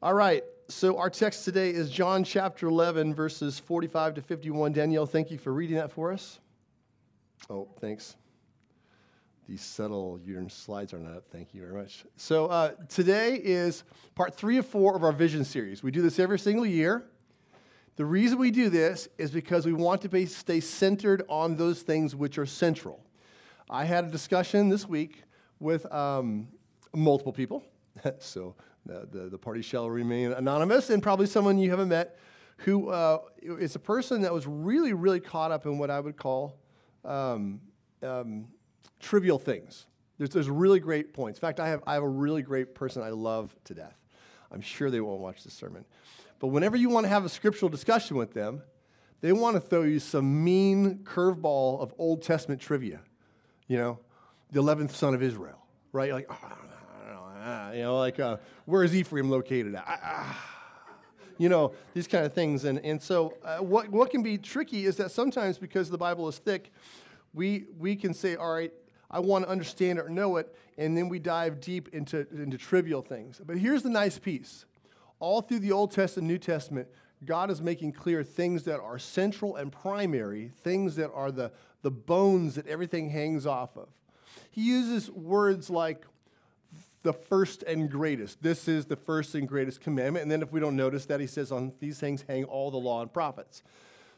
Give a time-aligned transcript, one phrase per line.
[0.00, 4.72] All right, so our text today is John chapter 11, verses 45 to 51.
[4.72, 6.38] Danielle, thank you for reading that for us.
[7.50, 8.14] Oh, thanks.
[9.48, 11.24] These subtle your slides are not up.
[11.32, 12.04] Thank you very much.
[12.16, 13.82] So uh, today is
[14.14, 15.82] part three of four of our vision series.
[15.82, 17.02] We do this every single year.
[17.96, 21.82] The reason we do this is because we want to be, stay centered on those
[21.82, 23.04] things which are central.
[23.68, 25.24] I had a discussion this week
[25.58, 26.46] with um,
[26.94, 27.64] multiple people.
[28.20, 28.54] so
[28.88, 32.18] the, the, the, party shall remain anonymous, and probably someone you haven't met
[32.58, 36.16] who uh, is a person that was really, really caught up in what I would
[36.16, 36.58] call
[37.04, 37.60] um,
[38.02, 38.48] um,
[38.98, 39.86] trivial things.
[40.16, 41.38] There's, there's really great points.
[41.38, 43.96] In fact, I have, I have a really great person I love to death.
[44.50, 45.84] I'm sure they won't watch this sermon.
[46.40, 48.62] But whenever you want to have a scriptural discussion with them,
[49.20, 53.00] they want to throw you some mean curveball of Old Testament trivia.
[53.66, 53.98] You know,
[54.50, 55.58] the 11th son of Israel,
[55.92, 56.12] right?
[56.12, 56.67] Like, oh,
[57.40, 59.84] ah, you know, like, uh, where is Ephraim located at?
[59.86, 60.54] Ah, ah.
[61.38, 62.64] You know, these kind of things.
[62.64, 66.26] And, and so, uh, what, what can be tricky is that sometimes because the Bible
[66.28, 66.72] is thick,
[67.32, 68.72] we, we can say, all right,
[69.10, 72.58] I want to understand it or know it, and then we dive deep into, into
[72.58, 73.40] trivial things.
[73.44, 74.64] But here's the nice piece
[75.20, 76.88] all through the Old Testament, and New Testament,
[77.24, 81.50] God is making clear things that are central and primary, things that are the,
[81.82, 83.88] the bones that everything hangs off of.
[84.50, 86.04] He uses words like
[87.02, 88.42] the first and greatest.
[88.42, 90.22] This is the first and greatest commandment.
[90.22, 92.78] And then if we don't notice that, he says, on these things hang all the
[92.78, 93.62] law and prophets.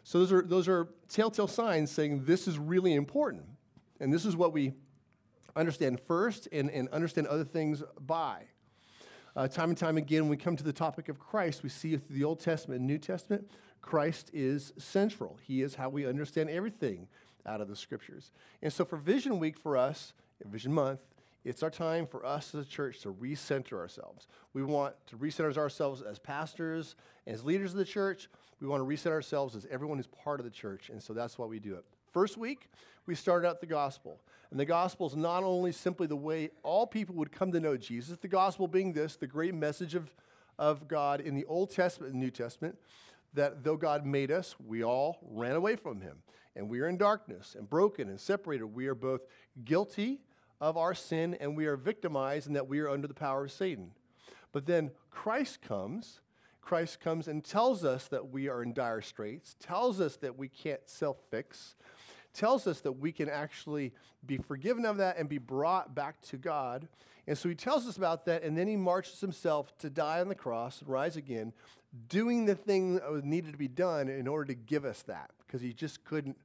[0.03, 3.45] So those are, those are telltale signs saying this is really important.
[4.01, 4.73] And this is what we
[5.55, 8.45] understand first and, and understand other things by.
[9.37, 11.97] Uh, time and time again, when we come to the topic of Christ, we see
[11.97, 13.49] through the Old Testament and New Testament,
[13.83, 15.39] Christ is central.
[15.43, 17.09] He is how we understand everything
[17.47, 18.33] out of the scriptures.
[18.63, 20.13] And so for Vision Week for us,
[20.45, 21.01] Vision Month,
[21.45, 24.27] it's our time for us as a church to recenter ourselves.
[24.53, 26.97] We want to recenter ourselves as pastors,
[27.27, 28.29] as leaders of the church.
[28.61, 30.91] We want to reset ourselves as everyone who's part of the church.
[30.91, 31.85] And so that's why we do it.
[32.13, 32.69] First week,
[33.07, 34.21] we started out the gospel.
[34.51, 37.77] And the gospel is not only simply the way all people would come to know
[37.77, 40.13] Jesus, the gospel being this, the great message of,
[40.59, 42.77] of God in the Old Testament and New Testament,
[43.33, 46.19] that though God made us, we all ran away from him.
[46.57, 48.67] And we are in darkness and broken and separated.
[48.67, 49.21] We are both
[49.65, 50.21] guilty
[50.61, 53.53] of our sin and we are victimized and that we are under the power of
[53.53, 53.93] Satan.
[54.53, 56.21] But then Christ comes.
[56.61, 60.49] Christ comes and tells us that we are in dire straits, tells us that we
[60.49, 61.75] can't self fix,
[62.35, 63.93] tells us that we can actually
[64.25, 66.87] be forgiven of that and be brought back to God.
[67.27, 70.29] And so he tells us about that, and then he marches himself to die on
[70.29, 71.53] the cross and rise again,
[72.09, 75.31] doing the thing that was needed to be done in order to give us that,
[75.47, 76.37] because he just couldn't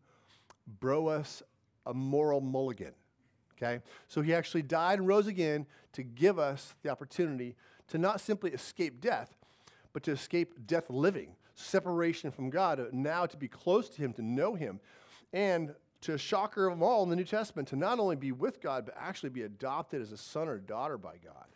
[0.79, 1.43] bro us
[1.85, 2.93] a moral mulligan.
[3.57, 3.81] Okay?
[4.07, 7.55] So he actually died and rose again to give us the opportunity
[7.87, 9.35] to not simply escape death,
[9.93, 14.13] but to escape death living, separation from God, uh, now to be close to him,
[14.13, 14.79] to know him,
[15.31, 18.61] and to shocker of them all in the New Testament, to not only be with
[18.61, 21.47] God, but actually be adopted as a son or daughter by God.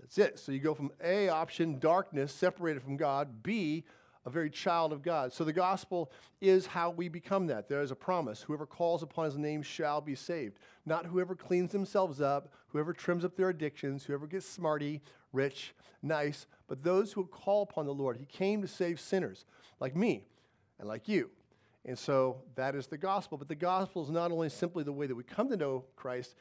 [0.00, 0.38] That's it.
[0.38, 3.84] So you go from A option, darkness, separated from God, B,
[4.26, 5.32] a very child of God.
[5.32, 6.10] So the gospel
[6.40, 7.68] is how we become that.
[7.68, 8.42] There is a promise.
[8.42, 10.58] Whoever calls upon his name shall be saved.
[10.84, 15.00] Not whoever cleans themselves up, whoever trims up their addictions, whoever gets smarty,
[15.32, 18.16] rich, nice, but those who call upon the Lord.
[18.16, 19.44] He came to save sinners
[19.78, 20.24] like me
[20.80, 21.30] and like you.
[21.84, 23.38] And so that is the gospel.
[23.38, 26.34] But the gospel is not only simply the way that we come to know Christ,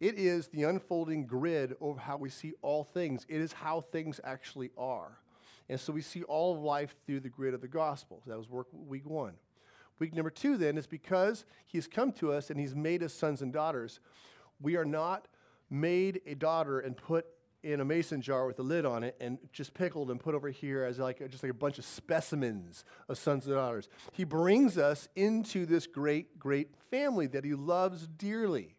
[0.00, 3.24] it is the unfolding grid over how we see all things.
[3.28, 5.18] It is how things actually are.
[5.68, 8.22] And so we see all of life through the grid of the gospel.
[8.26, 9.34] That was work week one.
[9.98, 13.42] Week number two, then, is because he's come to us and he's made us sons
[13.42, 14.00] and daughters,
[14.60, 15.26] we are not
[15.70, 17.26] made a daughter and put
[17.62, 20.48] in a mason jar with a lid on it and just pickled and put over
[20.48, 23.88] here as like just like a bunch of specimens of sons and daughters.
[24.12, 28.76] He brings us into this great, great family that he loves dearly.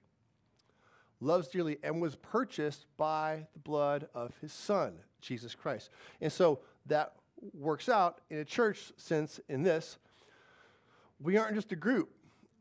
[1.20, 5.90] Loves dearly and was purchased by the blood of his son, Jesus Christ.
[6.22, 7.14] And so that
[7.54, 9.98] works out in a church sense in this
[11.22, 12.10] we aren't just a group,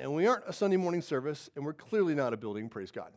[0.01, 3.13] and we aren't a Sunday morning service, and we're clearly not a building, praise God.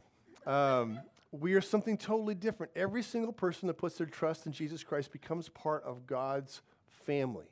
[0.46, 1.00] Um,
[1.32, 2.72] we are something totally different.
[2.76, 6.62] Every single person that puts their trust in Jesus Christ becomes part of God's
[7.06, 7.48] family.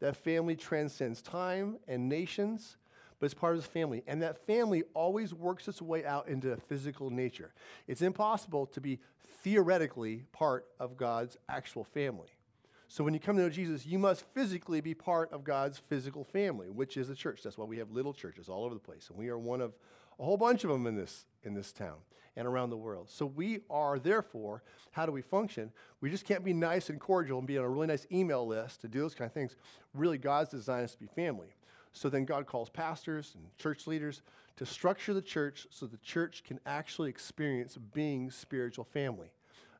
[0.00, 2.76] That family transcends time and nations,
[3.18, 4.04] but it's part of his family.
[4.06, 7.54] And that family always works its way out into physical nature.
[7.88, 9.00] It's impossible to be
[9.42, 12.35] theoretically part of God's actual family.
[12.88, 16.24] So when you come to know Jesus, you must physically be part of God's physical
[16.24, 17.42] family, which is the church.
[17.42, 19.08] That's why we have little churches all over the place.
[19.08, 19.74] And we are one of
[20.18, 21.96] a whole bunch of them in this, in this town
[22.36, 23.08] and around the world.
[23.10, 24.62] So we are, therefore,
[24.92, 25.72] how do we function?
[26.00, 28.82] We just can't be nice and cordial and be on a really nice email list
[28.82, 29.56] to do those kind of things.
[29.92, 31.48] Really, God's designed us to be family.
[31.92, 34.22] So then God calls pastors and church leaders
[34.56, 39.30] to structure the church so the church can actually experience being spiritual family.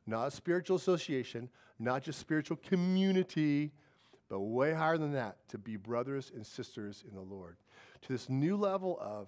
[0.07, 3.71] Not a spiritual association, not just spiritual community,
[4.29, 7.57] but way higher than that, to be brothers and sisters in the Lord.
[8.03, 9.27] To this new level of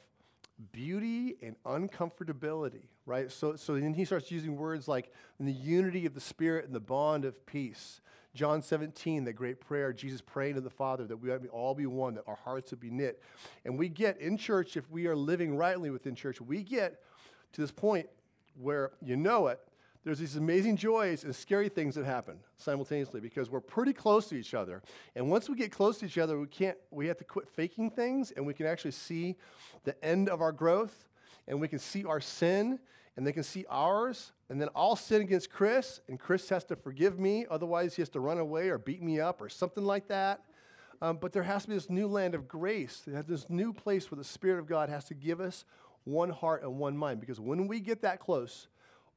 [0.71, 3.31] beauty and uncomfortability, right?
[3.31, 6.79] So, so then he starts using words like the unity of the Spirit and the
[6.79, 8.01] bond of peace.
[8.35, 12.13] John 17, that great prayer, Jesus praying to the Father that we all be one,
[12.15, 13.21] that our hearts would be knit.
[13.65, 17.01] And we get in church, if we are living rightly within church, we get
[17.53, 18.07] to this point
[18.55, 19.59] where you know it,
[20.09, 24.33] there's these amazing joys and scary things that happen simultaneously because we're pretty close to
[24.33, 24.81] each other.
[25.15, 27.91] And once we get close to each other, we can't we have to quit faking
[27.91, 29.35] things and we can actually see
[29.83, 31.07] the end of our growth
[31.47, 32.79] and we can see our sin
[33.17, 36.75] and they can see ours and then I'll sin against Chris and Chris has to
[36.75, 40.07] forgive me otherwise he has to run away or beat me up or something like
[40.07, 40.41] that.
[41.03, 44.17] Um, but there has to be this new land of grace, this new place where
[44.17, 45.65] the Spirit of God has to give us
[46.03, 47.19] one heart and one mind.
[47.19, 48.69] Because when we get that close,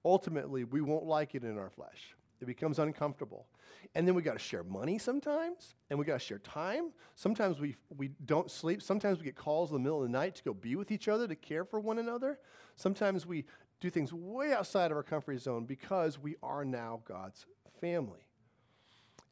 [0.04, 2.14] ultimately we won't like it in our flesh.
[2.40, 3.46] It becomes uncomfortable.
[3.94, 6.92] And then we got to share money sometimes, and we got to share time.
[7.14, 8.82] Sometimes we, we don't sleep.
[8.82, 11.08] Sometimes we get calls in the middle of the night to go be with each
[11.08, 12.38] other, to care for one another.
[12.76, 13.44] Sometimes we
[13.80, 17.46] do things way outside of our comfort zone because we are now God's
[17.80, 18.26] family.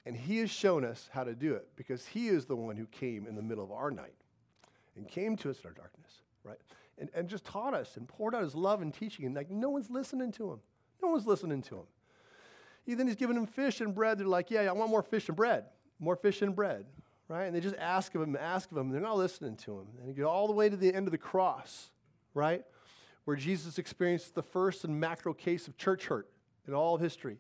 [0.05, 2.87] And He has shown us how to do it because He is the one who
[2.87, 4.15] came in the middle of our night
[4.97, 6.13] and came to us in our darkness,
[6.45, 6.59] right?
[7.01, 9.25] And, and just taught us and poured out his love and teaching.
[9.25, 10.61] And like no one's listening to him.
[11.03, 11.87] No one's listening to him.
[12.85, 14.19] He, then he's giving them fish and bread.
[14.19, 15.65] They're like, yeah, yeah, I want more fish and bread.
[15.99, 16.85] More fish and bread.
[17.29, 17.45] Right?
[17.45, 18.91] And they just ask of him, ask of him.
[18.91, 19.87] They're not listening to him.
[19.99, 21.91] And you get all the way to the end of the cross,
[22.35, 22.65] right?
[23.25, 26.29] Where Jesus experienced the first and macro case of church hurt
[26.67, 27.39] in all of history.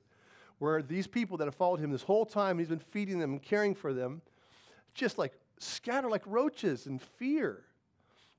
[0.58, 3.42] Where these people that have followed him this whole time, he's been feeding them and
[3.42, 4.22] caring for them,
[4.94, 7.64] just like scatter like roaches in fear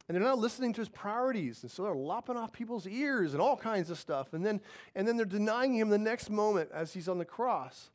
[0.07, 1.62] and they're not listening to his priorities.
[1.63, 4.33] And so they're lopping off people's ears and all kinds of stuff.
[4.33, 4.62] And then,
[4.95, 7.89] and then they're denying him the next moment as he's on the cross.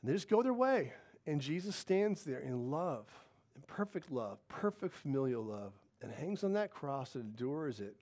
[0.00, 0.92] And they just go their way.
[1.26, 3.06] And Jesus stands there in love,
[3.56, 7.96] in perfect love, perfect familial love, and hangs on that cross and endures it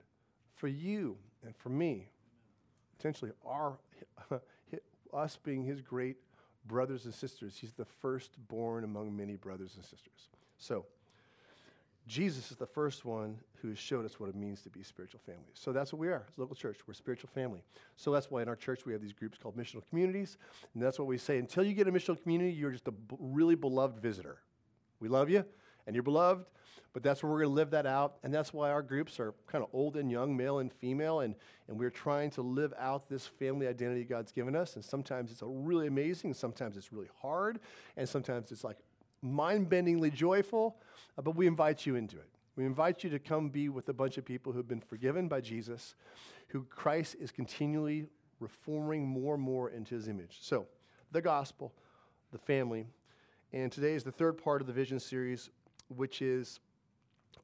[0.55, 2.09] for you and for me.
[2.97, 3.77] Potentially our,
[5.13, 6.17] us being his great
[6.65, 7.57] brothers and sisters.
[7.59, 10.29] He's the firstborn among many brothers and sisters.
[10.57, 10.85] So,
[12.07, 15.21] Jesus is the first one who has showed us what it means to be spiritual
[15.25, 15.51] family.
[15.53, 16.79] So that's what we are a local church.
[16.85, 17.61] We're a spiritual family.
[17.95, 20.37] So that's why in our church we have these groups called missional communities.
[20.73, 23.15] And that's what we say until you get a missional community, you're just a b-
[23.19, 24.39] really beloved visitor.
[24.99, 25.45] We love you
[25.87, 26.45] and you're beloved,
[26.91, 28.15] but that's where we're going to live that out.
[28.23, 31.21] And that's why our groups are kind of old and young, male and female.
[31.21, 31.35] And,
[31.69, 34.75] and we're trying to live out this family identity God's given us.
[34.75, 37.59] And sometimes it's really amazing, sometimes it's really hard,
[37.95, 38.77] and sometimes it's like
[39.23, 40.77] mind bendingly joyful,
[41.17, 42.29] uh, but we invite you into it.
[42.55, 45.41] We invite you to come be with a bunch of people who've been forgiven by
[45.41, 45.95] Jesus,
[46.49, 48.07] who Christ is continually
[48.39, 50.37] reforming more and more into his image.
[50.41, 50.67] So,
[51.11, 51.73] the gospel,
[52.31, 52.85] the family,
[53.53, 55.49] and today is the third part of the vision series,
[55.87, 56.59] which is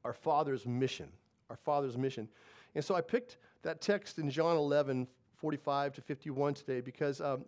[0.04, 1.08] our Father's mission.
[1.48, 2.28] Our Father's mission.
[2.74, 5.06] And so I picked that text in John 11,
[5.36, 7.44] 45 to 51 today because um,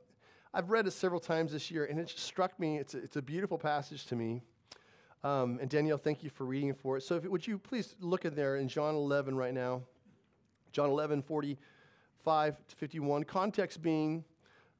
[0.54, 2.78] I've read it several times this year, and it just struck me.
[2.78, 4.42] It's a, it's a beautiful passage to me.
[5.24, 7.02] Um, and Danielle, thank you for reading for it.
[7.02, 9.82] So, if, would you please look in there in John 11 right now?
[10.72, 13.24] John 11, 45 to 51.
[13.24, 14.24] Context being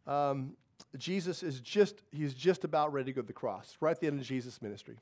[0.06, 0.56] um,
[0.98, 4.08] Jesus is just, he's just about ready to go to the cross, right at the
[4.08, 4.98] end of Jesus' ministry.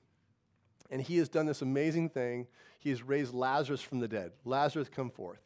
[0.91, 2.47] And he has done this amazing thing.
[2.79, 4.33] He has raised Lazarus from the dead.
[4.45, 5.41] Lazarus, come forth.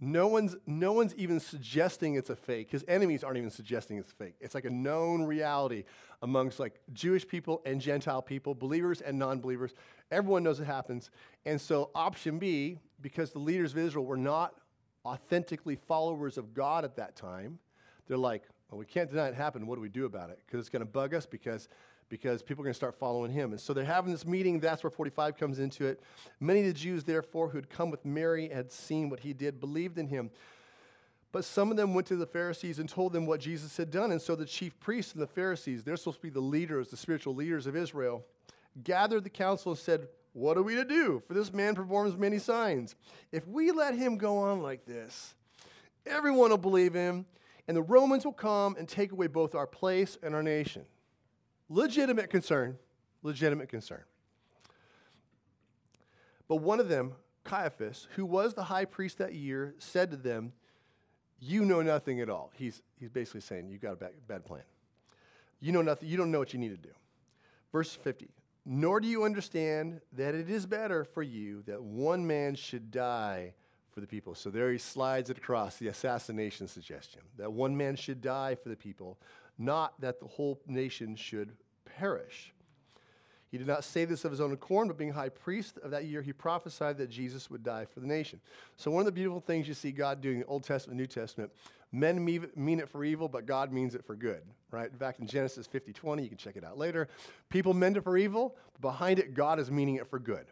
[0.00, 2.70] No one's, no one's even suggesting it's a fake.
[2.70, 4.34] His enemies aren't even suggesting it's fake.
[4.40, 5.84] It's like a known reality
[6.20, 9.72] amongst like Jewish people and Gentile people, believers and non-believers.
[10.10, 11.10] Everyone knows it happens.
[11.46, 14.54] And so option B, because the leaders of Israel were not
[15.06, 17.58] authentically followers of God at that time,
[18.06, 19.66] they're like, well, we can't deny it happened.
[19.66, 20.40] What do we do about it?
[20.44, 21.68] Because it's going to bug us because
[22.08, 23.52] because people are going to start following him.
[23.52, 24.60] And so they're having this meeting.
[24.60, 26.00] That's where 45 comes into it.
[26.40, 29.60] Many of the Jews, therefore, who had come with Mary had seen what he did,
[29.60, 30.30] believed in him.
[31.32, 34.12] But some of them went to the Pharisees and told them what Jesus had done.
[34.12, 36.96] And so the chief priests and the Pharisees, they're supposed to be the leaders, the
[36.96, 38.24] spiritual leaders of Israel,
[38.84, 41.22] gathered the council and said, What are we to do?
[41.26, 42.94] For this man performs many signs.
[43.32, 45.34] If we let him go on like this,
[46.06, 47.26] everyone will believe him,
[47.66, 50.84] and the Romans will come and take away both our place and our nation.
[51.68, 52.78] Legitimate concern,
[53.22, 54.02] legitimate concern.
[56.46, 60.52] But one of them, Caiaphas, who was the high priest that year, said to them,
[61.40, 62.50] You know nothing at all.
[62.54, 64.62] He's, he's basically saying, You've got a bad, bad plan.
[65.60, 66.08] You know nothing.
[66.08, 66.94] You don't know what you need to do.
[67.72, 68.28] Verse 50
[68.66, 73.54] Nor do you understand that it is better for you that one man should die
[73.90, 74.34] for the people.
[74.34, 78.68] So there he slides it across the assassination suggestion that one man should die for
[78.68, 79.18] the people,
[79.58, 81.52] not that the whole nation should
[81.84, 82.52] perish.
[83.54, 86.06] He did not say this of his own accord, but being high priest of that
[86.06, 88.40] year, he prophesied that Jesus would die for the nation.
[88.76, 91.00] So, one of the beautiful things you see God doing in the Old Testament and
[91.00, 91.52] New Testament,
[91.92, 94.42] men mean it for evil, but God means it for good,
[94.72, 94.98] right?
[94.98, 97.06] Back in Genesis 50 20, you can check it out later.
[97.48, 100.46] People meant it for evil, behind it, God is meaning it for good.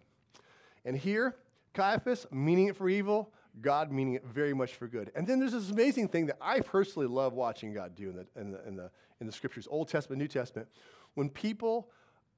[0.85, 1.35] And here,
[1.75, 5.13] Caiaphas meaning it for evil, God meaning it very much for good.
[5.15, 8.27] And then there's this amazing thing that I personally love watching God do in the,
[8.37, 8.91] in the, in the,
[9.21, 10.69] in the scriptures, Old Testament, New Testament,
[11.15, 11.91] when people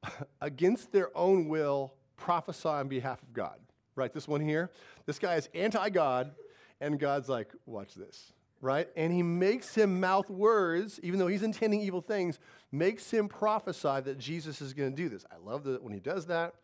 [0.41, 3.59] against their own will, prophesy on behalf of God.
[3.97, 4.73] Right, this one here.
[5.07, 6.33] This guy is anti God,
[6.81, 8.33] and God's like, watch this.
[8.61, 8.89] Right?
[8.97, 12.41] And he makes him mouth words, even though he's intending evil things,
[12.73, 15.25] makes him prophesy that Jesus is going to do this.
[15.31, 16.55] I love that when he does that.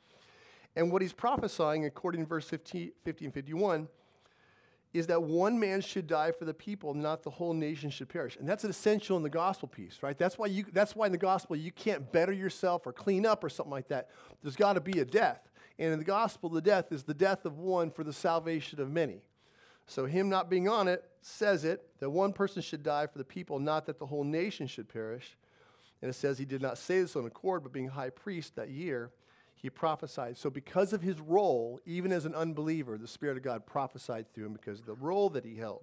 [0.75, 3.89] And what he's prophesying, according to verse 50, 50 and 51,
[4.93, 8.37] is that one man should die for the people, not the whole nation should perish.
[8.37, 10.19] And that's an essential in the gospel piece, right?
[10.19, 13.45] That's why, you, that's why in the gospel you can't better yourself or clean up
[13.45, 14.09] or something like that.
[14.43, 15.49] There's got to be a death.
[15.79, 18.91] And in the gospel, the death is the death of one for the salvation of
[18.91, 19.23] many.
[19.87, 23.25] So, him not being on it says it that one person should die for the
[23.25, 25.37] people, not that the whole nation should perish.
[26.03, 28.71] And it says he did not say this on accord, but being high priest that
[28.71, 29.11] year,
[29.63, 30.39] he prophesied.
[30.39, 34.47] So, because of his role, even as an unbeliever, the Spirit of God prophesied through
[34.47, 35.83] him because of the role that he held.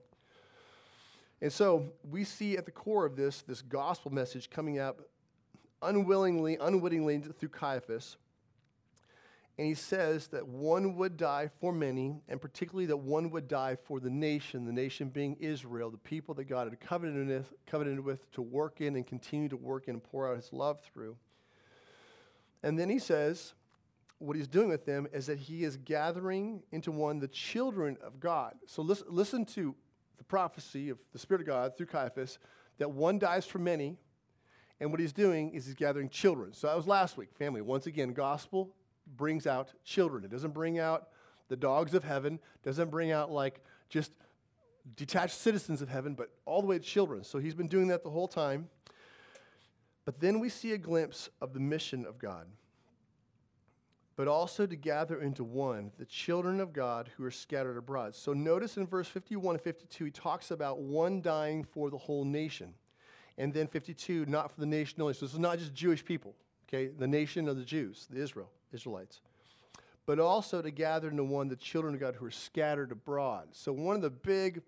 [1.42, 5.02] And so, we see at the core of this, this gospel message coming up
[5.84, 8.18] unwillingly, unwittingly through Caiaphas.
[9.60, 13.76] And he says that one would die for many, and particularly that one would die
[13.76, 18.06] for the nation, the nation being Israel, the people that God had covenanted with, covenanted
[18.06, 21.16] with to work in and continue to work in and pour out his love through.
[22.62, 23.54] And then he says
[24.20, 28.20] what he's doing with them is that he is gathering into one the children of
[28.20, 28.56] God.
[28.66, 29.76] So listen, listen to
[30.18, 32.40] the prophecy of the Spirit of God through Caiaphas
[32.80, 33.98] that one dies for many.
[34.80, 36.54] And what he's doing is he's gathering children.
[36.54, 37.62] So that was last week, family.
[37.62, 38.76] Once again, gospel
[39.16, 40.24] brings out children.
[40.24, 41.10] It doesn't bring out
[41.50, 44.12] the dogs of heaven, doesn't bring out like just
[44.96, 47.24] detached citizens of heaven, but all the way to children.
[47.24, 48.70] So he's been doing that the whole time.
[50.06, 52.48] But then we see a glimpse of the mission of God
[54.18, 58.16] but also to gather into one the children of God who are scattered abroad.
[58.16, 62.26] So notice in verse 51 and 52, he talks about one dying for the whole
[62.26, 62.74] nation.
[63.38, 65.14] And then 52, not for the nation only.
[65.14, 66.34] So this is not just Jewish people,
[66.68, 66.88] okay?
[66.88, 69.22] The nation of the Jews, the Israel, Israelites.
[70.08, 73.50] But also to gather into one the children of God who are scattered abroad.
[73.52, 74.64] So one of the big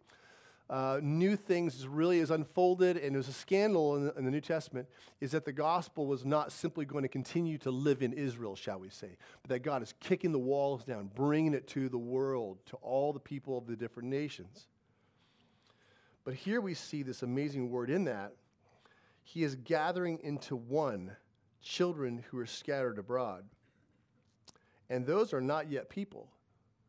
[0.70, 4.42] uh, new things really is unfolded, and there's a scandal in the, in the, New
[4.42, 4.88] Testament,
[5.20, 8.80] is that the gospel was not simply going to continue to live in Israel, shall
[8.80, 12.60] we say, but that God is kicking the walls down, bringing it to the world,
[12.68, 14.68] to all the people of the different nations.
[16.24, 18.34] But here we see this amazing word in that
[19.24, 21.16] He is gathering into one
[21.64, 23.44] children who are scattered abroad.
[24.88, 26.30] And those are not yet people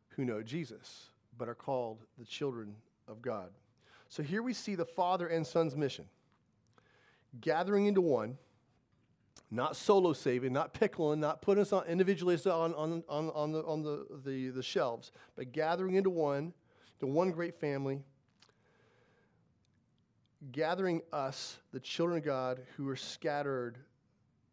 [0.09, 2.75] who know Jesus, but are called the children
[3.07, 3.49] of God.
[4.11, 6.03] So here we see the Father and Son's mission
[7.39, 8.37] gathering into one,
[9.49, 13.63] not solo saving, not pickling, not putting us on individually on, on, on, on, the,
[13.63, 16.51] on the, the, the shelves, but gathering into one,
[16.99, 18.01] to one great family,
[20.51, 23.77] gathering us, the children of God, who are scattered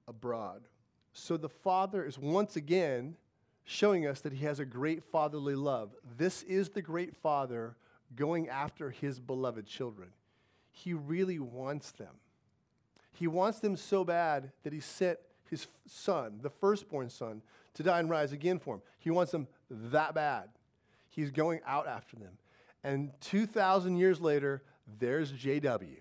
[0.06, 0.68] abroad.
[1.12, 3.16] So the Father is once again
[3.64, 5.96] showing us that He has a great fatherly love.
[6.16, 7.74] This is the great Father
[8.14, 10.08] going after his beloved children.
[10.70, 12.14] He really wants them.
[13.12, 15.18] He wants them so bad that he sent
[15.50, 17.42] his son, the firstborn son,
[17.74, 18.82] to die and rise again for him.
[18.98, 20.48] He wants them that bad.
[21.10, 22.38] He's going out after them.
[22.84, 24.62] And 2,000 years later,
[24.98, 25.96] there's JW,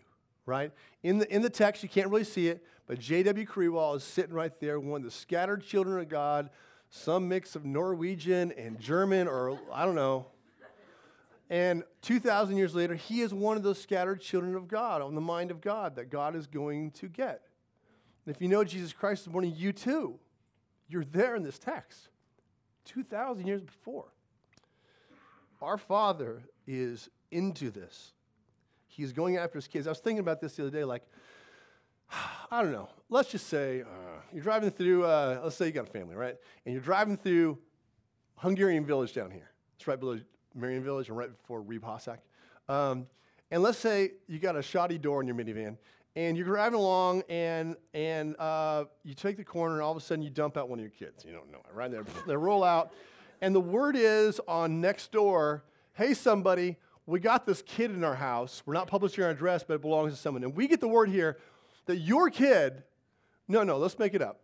[0.46, 0.72] right?
[1.02, 3.46] In the, in the text, you can't really see it, but J.W.
[3.46, 6.50] Kriwall is sitting right there, one of the scattered children of God,
[6.90, 10.28] some mix of Norwegian and German, or I don't know,
[11.50, 15.22] and 2,000 years later, he is one of those scattered children of God, on the
[15.22, 17.42] mind of God, that God is going to get.
[18.26, 20.20] And if you know Jesus Christ this morning, you too.
[20.90, 22.10] You're there in this text,
[22.86, 24.14] 2,000 years before.
[25.62, 28.14] Our Father is into this.
[28.88, 29.88] He's going after his kids.
[29.88, 31.04] I was thinking about this the other day, like,
[32.52, 32.90] I don't know.
[33.10, 36.36] Let's just say uh, you're driving through, uh, let's say you got a family, right?
[36.66, 37.58] And you're driving through
[38.36, 40.20] Hungarian village down here It's right below
[40.56, 42.20] Marion Village and right before Reeb Hossack.
[42.70, 43.08] Um,
[43.52, 45.78] and let's say you got a shoddy door in your minivan,
[46.16, 50.02] and you're driving along, and and uh, you take the corner, and all of a
[50.02, 51.24] sudden you dump out one of your kids.
[51.24, 51.90] You don't know it, right?
[51.90, 52.94] There, they roll out,
[53.42, 55.64] and the word is on next door,
[55.94, 58.64] "Hey, somebody, we got this kid in our house.
[58.66, 61.10] We're not publishing our address, but it belongs to someone." And we get the word
[61.10, 61.38] here
[61.86, 62.84] that your kid,
[63.48, 64.42] no, no, let's make it up.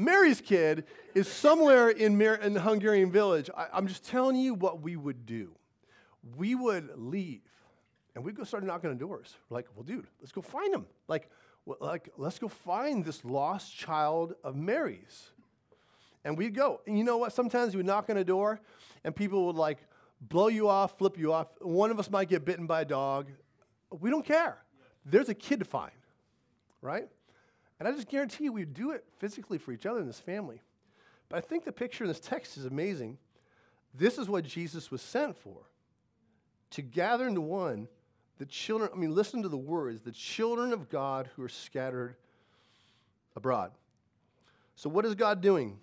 [0.00, 3.50] Mary's kid is somewhere in, Mar- in the Hungarian village.
[3.56, 5.52] I, I'm just telling you what we would do.
[6.36, 7.40] We would leave
[8.14, 9.34] and we'd go start knocking on doors.
[9.48, 10.86] We're like, well, dude, let's go find him.
[11.08, 11.30] Like,
[11.64, 15.30] well, like, let's go find this lost child of Mary's.
[16.24, 16.80] And we'd go.
[16.86, 17.32] And you know what?
[17.32, 18.60] Sometimes we would knock on a door
[19.04, 19.78] and people would like
[20.20, 21.48] blow you off, flip you off.
[21.60, 23.28] One of us might get bitten by a dog.
[23.90, 24.58] We don't care.
[25.04, 25.92] There's a kid to find,
[26.82, 27.08] right?
[27.80, 30.60] And I just guarantee you we'd do it physically for each other in this family.
[31.28, 33.18] But I think the picture in this text is amazing.
[33.94, 35.56] This is what Jesus was sent for
[36.70, 37.88] to gather into one
[38.40, 42.16] the children, I mean, listen to the words, the children of God who are scattered
[43.36, 43.70] abroad.
[44.76, 45.78] So, what is God doing?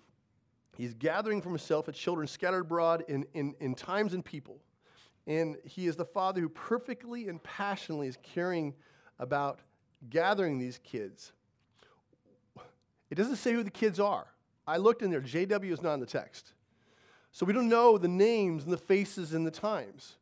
[0.76, 4.58] He's gathering for himself a children scattered abroad in, in, in times and people.
[5.28, 8.74] And he is the father who perfectly and passionately is caring
[9.20, 9.60] about
[10.10, 11.32] gathering these kids.
[13.10, 14.26] It doesn't say who the kids are.
[14.66, 16.52] I looked in there, JW is not in the text.
[17.32, 20.16] So we don't know the names and the faces and the times.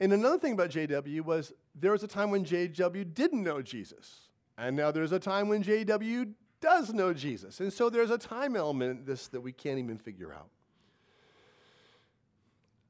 [0.00, 4.28] And another thing about JW was there was a time when JW didn't know Jesus.
[4.56, 7.60] And now there's a time when JW does know Jesus.
[7.60, 10.48] And so there's a time element in this that we can't even figure out.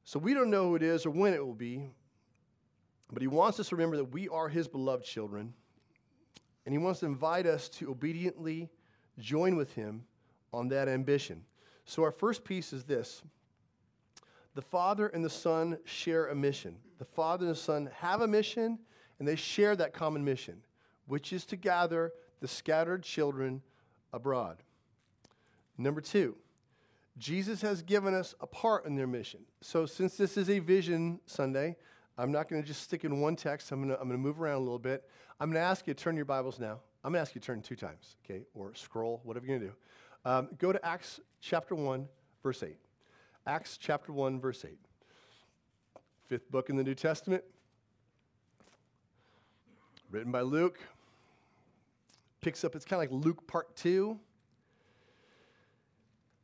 [0.03, 1.89] So we don't know who it is or when it will be,
[3.11, 5.53] but he wants us to remember that we are his beloved children.
[6.65, 8.69] And he wants to invite us to obediently
[9.21, 10.03] join with him
[10.53, 11.43] on that ambition.
[11.85, 13.21] So our first piece is this
[14.53, 16.75] the Father and the Son share a mission.
[16.97, 18.79] The Father and the Son have a mission,
[19.19, 20.61] and they share that common mission,
[21.07, 22.11] which is to gather
[22.41, 23.61] the scattered children
[24.11, 24.57] abroad.
[25.77, 26.35] Number two,
[27.17, 29.41] Jesus has given us a part in their mission.
[29.61, 31.75] So, since this is a vision Sunday,
[32.17, 33.71] I'm not going to just stick in one text.
[33.71, 35.07] I'm going to, move around a little bit.
[35.39, 36.79] I'm going to ask you to turn your Bibles now.
[37.03, 39.69] I'm going to ask you to turn two times, okay, or scroll, whatever you're going
[39.69, 40.29] to do.
[40.29, 42.07] Um, go to Acts chapter 1,
[42.43, 42.77] verse 8.
[43.47, 44.77] Acts chapter 1, verse 8.
[46.27, 47.43] Fifth book in the New Testament,
[50.11, 50.79] written by Luke.
[52.39, 54.17] Picks up, it's kind of like Luke part 2.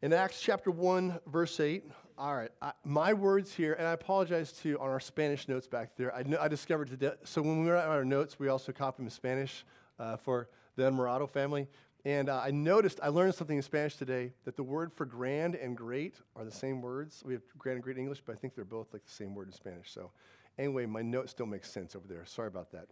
[0.01, 1.83] In Acts chapter 1, verse 8,
[2.17, 5.95] all right, I, my words here, and I apologize to on our Spanish notes back
[5.97, 6.13] there.
[6.15, 9.05] I, I discovered today, so when we were at our notes, we also copied them
[9.05, 9.63] in Spanish
[9.99, 11.67] uh, for the Murado family.
[12.05, 15.55] And uh, I noticed, I learned something in Spanish today that the word for grand
[15.55, 17.21] and great are the same words.
[17.25, 19.35] We have grand and great in English, but I think they're both like the same
[19.35, 19.91] word in Spanish.
[19.91, 20.11] So,
[20.57, 22.25] anyway, my notes don't make sense over there.
[22.25, 22.87] Sorry about that.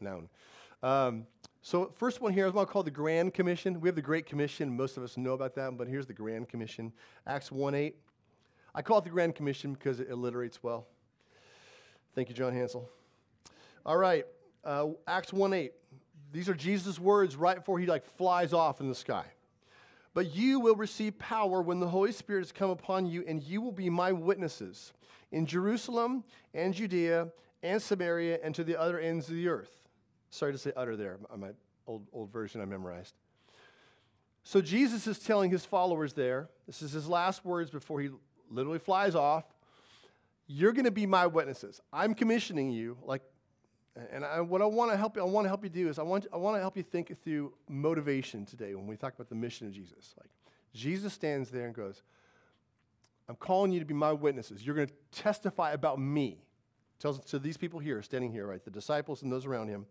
[0.00, 0.28] Noun.
[0.82, 1.26] Um,
[1.62, 3.80] so, first one here is what I call the Grand Commission.
[3.80, 4.76] We have the Great Commission.
[4.76, 6.92] Most of us know about that, but here's the Grand Commission
[7.26, 7.96] Acts 1 8.
[8.74, 10.86] I call it the Grand Commission because it alliterates well.
[12.14, 12.88] Thank you, John Hansel.
[13.84, 14.26] All right,
[14.64, 15.72] uh, Acts 1 8.
[16.32, 19.24] These are Jesus' words right before he like flies off in the sky.
[20.14, 23.60] But you will receive power when the Holy Spirit has come upon you, and you
[23.60, 24.92] will be my witnesses
[25.30, 27.28] in Jerusalem and Judea
[27.62, 29.88] and Samaria and to the other ends of the earth.
[30.30, 31.50] Sorry to say utter there, my
[31.86, 33.14] old, old version I memorized.
[34.42, 38.10] So Jesus is telling his followers there, this is his last words before he
[38.50, 39.44] literally flies off.
[40.46, 41.80] You're going to be my witnesses.
[41.92, 43.22] I'm commissioning you, like
[44.12, 45.98] and I, what I want to help you, I want to help you do is
[45.98, 49.28] I want, I want to help you think through motivation today when we talk about
[49.28, 50.14] the mission of Jesus.
[50.18, 50.30] Like
[50.74, 52.02] Jesus stands there and goes,
[53.28, 54.64] I'm calling you to be my witnesses.
[54.64, 56.42] You're going to testify about me.
[56.98, 59.86] Tells to these people here, standing here, right, the disciples and those around him.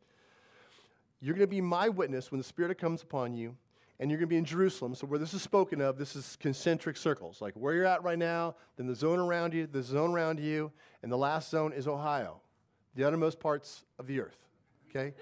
[1.20, 3.56] You're going to be my witness when the Spirit comes upon you,
[4.00, 4.96] and you're going to be in Jerusalem.
[4.96, 8.18] So where this is spoken of, this is concentric circles, like where you're at right
[8.18, 11.88] now, then the zone around you, the zone around you, and the last zone is
[11.88, 12.42] Ohio
[12.96, 14.38] the uttermost parts of the earth.
[14.90, 15.14] Okay?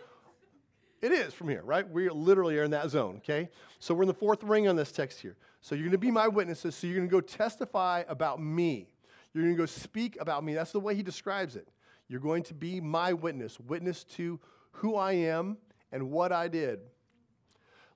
[1.01, 1.87] It is from here, right?
[1.87, 3.49] We literally are in that zone, okay?
[3.79, 5.35] So we're in the fourth ring on this text here.
[5.59, 6.75] So you're to be my witnesses.
[6.75, 8.87] So you're to go testify about me.
[9.33, 10.53] You're to go speak about me.
[10.53, 11.67] That's the way he describes it.
[12.07, 14.39] You're going to be my witness, witness to
[14.71, 15.57] who I am
[15.91, 16.79] and what I did.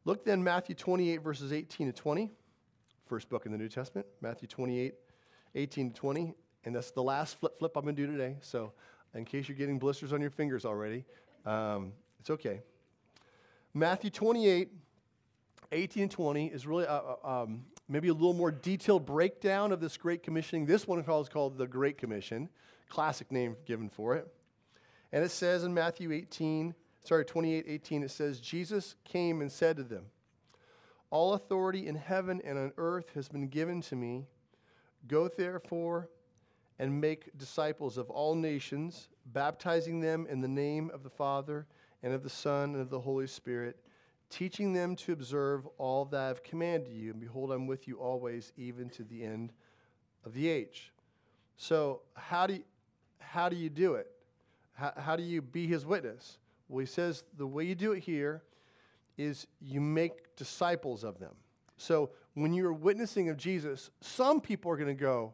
[0.03, 2.31] Look then, Matthew 28, verses 18 to 20.
[3.05, 4.95] First book in the New Testament, Matthew 28,
[5.55, 6.33] 18 to 20.
[6.65, 8.35] And that's the last flip flip I'm going to do today.
[8.41, 8.73] So
[9.17, 11.03] in case you're getting blisters on your fingers already.
[11.45, 12.61] Um, it's okay.
[13.73, 14.69] Matthew 28,
[15.71, 19.79] 18 and 20 is really a, a, um, maybe a little more detailed breakdown of
[19.79, 20.65] this Great Commissioning.
[20.65, 22.49] This one is called the Great Commission,
[22.89, 24.27] classic name given for it.
[25.11, 29.77] And it says in Matthew 18, sorry, 28, 18, it says, Jesus came and said
[29.77, 30.05] to them,
[31.09, 34.25] All authority in heaven and on earth has been given to me.
[35.07, 36.09] Go therefore
[36.79, 41.65] and make disciples of all nations, baptizing them in the name of the Father
[42.03, 43.79] and of the Son and of the Holy Spirit,
[44.29, 47.11] teaching them to observe all that I have commanded you.
[47.11, 49.53] And behold, I'm with you always, even to the end
[50.25, 50.91] of the age.
[51.55, 52.63] So, how do you,
[53.19, 54.11] how do, you do it?
[54.73, 56.37] How, how do you be his witness?
[56.69, 58.43] Well, he says the way you do it here
[59.17, 61.33] is you make disciples of them.
[61.77, 65.33] So, when you're witnessing of Jesus, some people are going to go,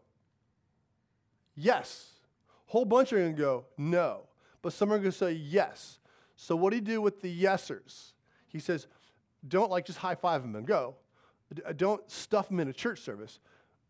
[1.56, 2.12] Yes.
[2.68, 4.22] Whole bunch are going to go, No.
[4.62, 6.00] But some are going to say yes.
[6.36, 8.14] So, what do you do with the yesers?
[8.48, 8.88] He says,
[9.48, 10.96] Don't like just high five them and go.
[11.66, 13.40] Uh, don't stuff them in a church service.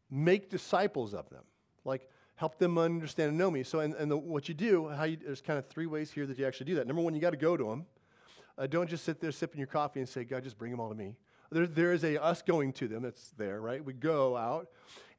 [0.09, 1.43] Make disciples of them.
[1.85, 3.63] Like, help them understand and know me.
[3.63, 6.25] So, and, and the, what you do, how you, there's kind of three ways here
[6.25, 6.87] that you actually do that.
[6.87, 7.85] Number one, you got to go to them.
[8.57, 10.89] Uh, don't just sit there sipping your coffee and say, God, just bring them all
[10.89, 11.15] to me.
[11.51, 13.83] There, there is a us going to them that's there, right?
[13.83, 14.69] We go out.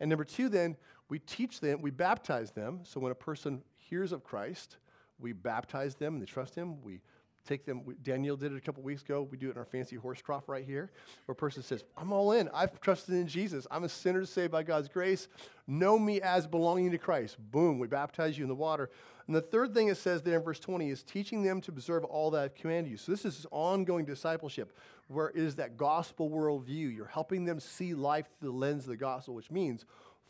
[0.01, 0.77] And number two, then,
[1.15, 2.81] we teach them, we baptize them.
[2.83, 4.79] So when a person hears of Christ,
[5.21, 6.83] we baptize them and they trust him.
[6.83, 7.03] We
[7.47, 7.85] take them.
[7.85, 9.29] We, Daniel did it a couple weeks ago.
[9.31, 10.91] We do it in our fancy horse trough right here,
[11.27, 12.51] where a person says, I'm all in.
[12.53, 13.65] I've trusted in Jesus.
[13.71, 15.29] I'm a sinner saved by God's grace.
[15.69, 17.37] Know me as belonging to Christ.
[17.53, 18.91] Boom, we baptize you in the water.
[19.29, 22.03] And the third thing it says there in verse 20 is teaching them to observe
[22.03, 22.97] all that I've commanded you.
[22.97, 26.93] So this is ongoing discipleship, where it is that gospel worldview.
[26.93, 29.85] You're helping them see life through the lens of the gospel, which means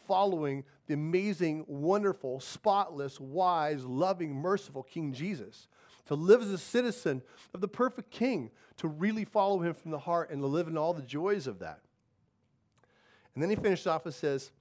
[0.07, 5.69] following the amazing, wonderful, spotless, wise, loving, merciful King Jesus.
[6.07, 7.23] To live as a citizen
[7.55, 10.77] of the perfect King, to really follow him from the heart and to live in
[10.77, 11.81] all the joys of that.
[13.35, 14.53] And then he finishes off and says,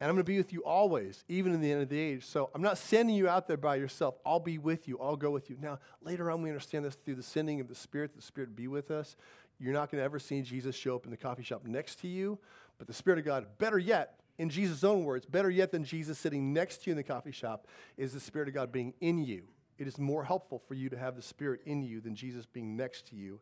[0.00, 2.24] And I'm going to be with you always, even in the end of the age.
[2.24, 4.16] So I'm not sending you out there by yourself.
[4.26, 4.98] I'll be with you.
[5.00, 5.56] I'll go with you.
[5.60, 8.66] Now, later on, we understand this through the sending of the Spirit, the Spirit be
[8.66, 9.16] with us.
[9.60, 12.08] You're not going to ever see Jesus show up in the coffee shop next to
[12.08, 12.38] you,
[12.78, 16.18] but the Spirit of God, better yet, in Jesus' own words, better yet than Jesus
[16.18, 19.18] sitting next to you in the coffee shop, is the Spirit of God being in
[19.18, 19.44] you.
[19.78, 22.76] It is more helpful for you to have the Spirit in you than Jesus being
[22.76, 23.40] next to you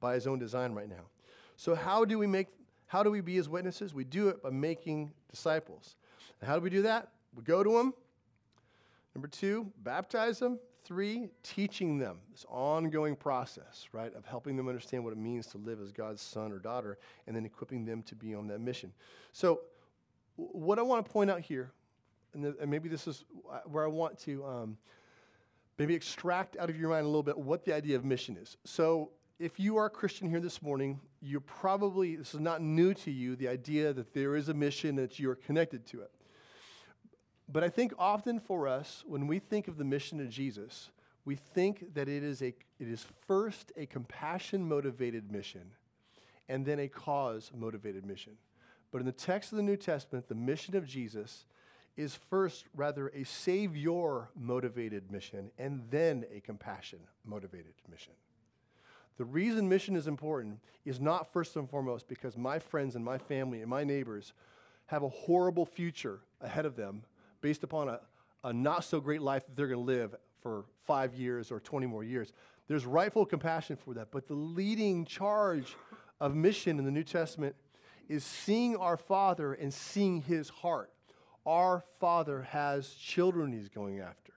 [0.00, 1.06] by his own design right now.
[1.56, 2.48] So, how do we make
[2.86, 3.92] how do we be his witnesses?
[3.94, 5.96] We do it by making disciples.
[6.40, 7.08] And how do we do that?
[7.34, 7.94] We go to them.
[9.14, 10.58] Number two, baptize them.
[10.84, 12.18] Three, teaching them.
[12.30, 16.20] This ongoing process, right, of helping them understand what it means to live as God's
[16.20, 18.92] son or daughter, and then equipping them to be on that mission.
[19.32, 19.62] So,
[20.36, 21.72] what I want to point out here,
[22.32, 23.24] and, and maybe this is
[23.66, 24.78] where I want to um,
[25.78, 28.56] maybe extract out of your mind a little bit what the idea of mission is.
[28.64, 32.94] So, if you are a Christian here this morning, you're probably, this is not new
[32.94, 36.12] to you, the idea that there is a mission that you're connected to it.
[37.48, 40.90] But I think often for us, when we think of the mission of Jesus,
[41.24, 45.72] we think that it is, a, it is first a compassion motivated mission
[46.48, 48.34] and then a cause motivated mission.
[48.94, 51.46] But in the text of the New Testament, the mission of Jesus
[51.96, 58.12] is first rather a savior motivated mission and then a compassion motivated mission.
[59.16, 63.18] The reason mission is important is not first and foremost because my friends and my
[63.18, 64.32] family and my neighbors
[64.86, 67.02] have a horrible future ahead of them
[67.40, 67.98] based upon a,
[68.44, 71.88] a not so great life that they're going to live for five years or 20
[71.88, 72.32] more years.
[72.68, 75.74] There's rightful compassion for that, but the leading charge
[76.20, 77.56] of mission in the New Testament
[78.08, 80.90] is seeing our Father and seeing His heart.
[81.46, 84.32] Our Father has children He's going after.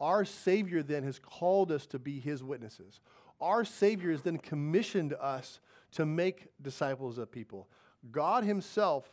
[0.00, 3.00] Our Savior then has called us to be His witnesses.
[3.40, 5.60] Our Savior has then commissioned us
[5.92, 7.68] to make disciples of people.
[8.10, 9.08] God Himself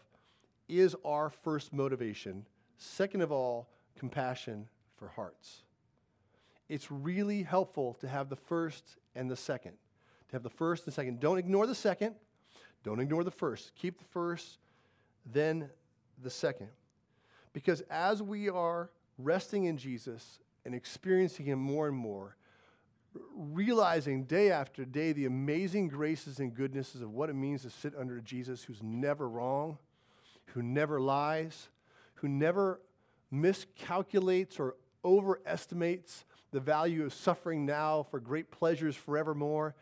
[0.67, 2.45] is our first motivation.
[2.77, 5.63] Second of all, compassion for hearts.
[6.69, 9.73] It's really helpful to have the first and the second.
[10.29, 11.19] To have the first and second.
[11.19, 12.15] Don't ignore the second.
[12.83, 13.73] Don't ignore the first.
[13.75, 14.57] Keep the first,
[15.25, 15.69] then
[16.21, 16.69] the second.
[17.53, 22.35] Because as we are resting in Jesus and experiencing Him more and more,
[23.35, 27.93] realizing day after day the amazing graces and goodnesses of what it means to sit
[27.97, 29.77] under Jesus who's never wrong,
[30.47, 31.69] who never lies,
[32.15, 32.79] who never
[33.31, 39.75] miscalculates or overestimates the value of suffering now for great pleasures forevermore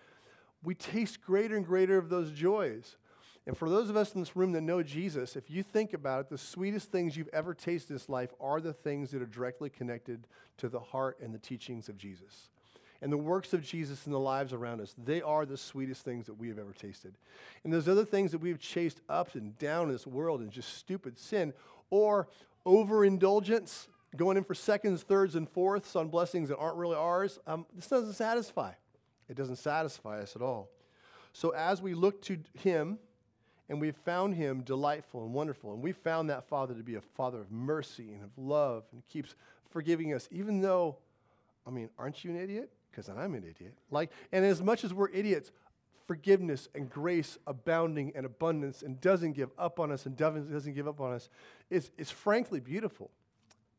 [0.63, 2.97] we taste greater and greater of those joys.
[3.45, 6.21] And for those of us in this room that know Jesus, if you think about
[6.21, 9.27] it, the sweetest things you've ever tasted in this life are the things that are
[9.27, 12.49] directly connected to the heart and the teachings of Jesus.
[13.01, 16.25] and the works of Jesus in the lives around us, they are the sweetest things
[16.25, 17.13] that we have ever tasted.
[17.63, 20.77] And those other things that we've chased up and down in this world and just
[20.77, 21.53] stupid sin
[21.89, 22.27] or
[22.65, 27.65] overindulgence, going in for seconds, thirds, and fourths on blessings that aren't really ours, um,
[27.75, 28.71] this doesn't satisfy.
[29.29, 30.69] It doesn't satisfy us at all.
[31.33, 32.99] So as we look to Him,
[33.69, 35.73] and we've found him delightful and wonderful.
[35.73, 39.05] And we found that Father to be a Father of mercy and of love and
[39.07, 39.35] keeps
[39.69, 40.97] forgiving us, even though,
[41.65, 42.71] I mean, aren't you an idiot?
[42.89, 43.73] Because I'm an idiot.
[43.91, 45.51] Like, and as much as we're idiots,
[46.07, 50.87] forgiveness and grace abounding and abundance and doesn't give up on us and doesn't give
[50.87, 51.29] up on us
[51.69, 53.11] is, is frankly beautiful.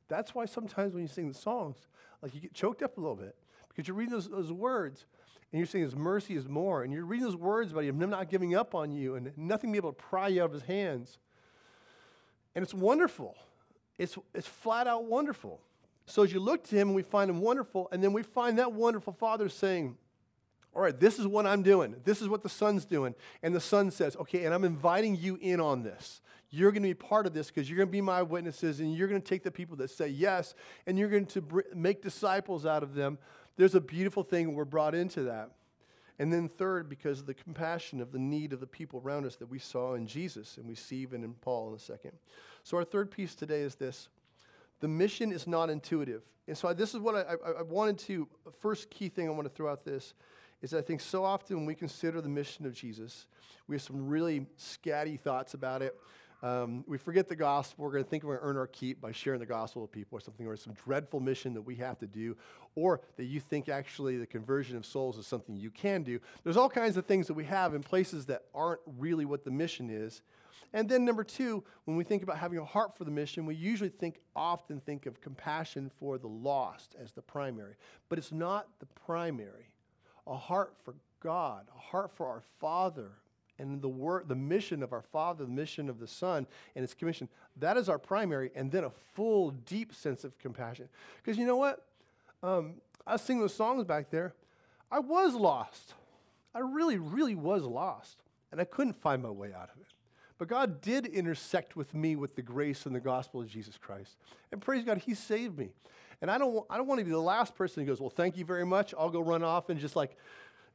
[0.08, 1.76] That's why sometimes when you sing the songs,
[2.22, 3.34] like you get choked up a little bit
[3.68, 5.06] because you're reading those, those words
[5.52, 8.28] and you're saying his mercy is more, and you're reading those words about him not
[8.28, 11.18] giving up on you and nothing being able to pry you out of his hands.
[12.54, 13.34] And it's wonderful.
[13.96, 15.60] It's, it's flat out wonderful.
[16.04, 18.72] So as you look to him, we find him wonderful, and then we find that
[18.72, 19.96] wonderful Father saying,
[20.74, 21.96] All right, this is what I'm doing.
[22.04, 23.14] This is what the Son's doing.
[23.42, 26.20] And the Son says, Okay, and I'm inviting you in on this.
[26.50, 28.94] You're going to be part of this because you're going to be my witnesses, and
[28.94, 30.54] you're going to take the people that say yes,
[30.86, 33.18] and you're going to br- make disciples out of them
[33.58, 35.50] there's a beautiful thing we're brought into that.
[36.20, 39.36] And then, third, because of the compassion of the need of the people around us
[39.36, 42.12] that we saw in Jesus and we see even in Paul in a second.
[42.64, 44.08] So, our third piece today is this
[44.80, 46.22] the mission is not intuitive.
[46.46, 48.26] And so, this is what I, I, I wanted to,
[48.58, 50.14] first key thing I want to throw out this
[50.62, 53.26] is I think so often when we consider the mission of Jesus,
[53.68, 55.96] we have some really scatty thoughts about it.
[56.42, 57.84] Um, we forget the gospel.
[57.84, 59.90] We're going to think we're going to earn our keep by sharing the gospel with
[59.90, 62.36] people or something, or some dreadful mission that we have to do,
[62.76, 66.20] or that you think actually the conversion of souls is something you can do.
[66.44, 69.50] There's all kinds of things that we have in places that aren't really what the
[69.50, 70.22] mission is.
[70.72, 73.54] And then number two, when we think about having a heart for the mission, we
[73.54, 77.74] usually think often think of compassion for the lost as the primary.
[78.08, 79.72] But it's not the primary.
[80.26, 83.12] A heart for God, a heart for our Father,
[83.58, 86.94] and the work, the mission of our Father, the mission of the Son, and His
[86.94, 87.28] commission.
[87.56, 90.88] That is our primary, and then a full, deep sense of compassion.
[91.22, 91.84] Because you know what?
[92.42, 92.74] Um,
[93.06, 94.34] I was singing those songs back there.
[94.90, 95.94] I was lost.
[96.54, 98.18] I really, really was lost,
[98.52, 99.86] and I couldn't find my way out of it.
[100.38, 104.16] But God did intersect with me with the grace and the gospel of Jesus Christ.
[104.52, 105.70] And praise God, He saved me.
[106.20, 108.36] And I don't, I don't want to be the last person who goes, Well, thank
[108.36, 108.94] you very much.
[108.96, 110.16] I'll go run off and just like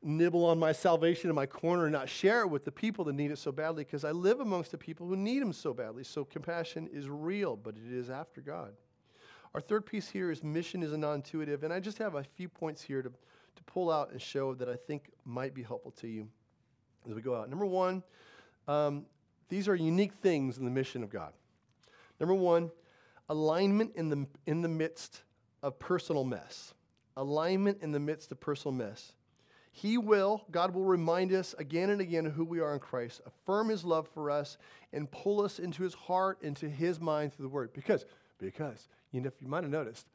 [0.04, 3.14] nibble on my salvation in my corner and not share it with the people that
[3.14, 6.04] need it so badly because I live amongst the people who need Him so badly.
[6.04, 8.74] So compassion is real, but it is after God.
[9.54, 11.64] Our third piece here is mission is a non intuitive.
[11.64, 14.68] And I just have a few points here to, to pull out and show that
[14.68, 16.28] I think might be helpful to you
[17.08, 17.50] as we go out.
[17.50, 18.04] Number one,
[18.68, 19.06] um,
[19.50, 21.34] these are unique things in the mission of God.
[22.20, 22.72] Number one,
[23.30, 25.22] alignment in the, in the midst
[25.62, 26.74] of personal mess.
[27.16, 29.14] Alignment in the midst of personal mess.
[29.76, 33.70] He will, God will remind us again and again who we are in Christ, affirm
[33.70, 34.58] his love for us,
[34.94, 37.74] and pull us into his heart, into his mind through the word.
[37.74, 38.06] Because,
[38.38, 40.06] because, you know, if you might have noticed,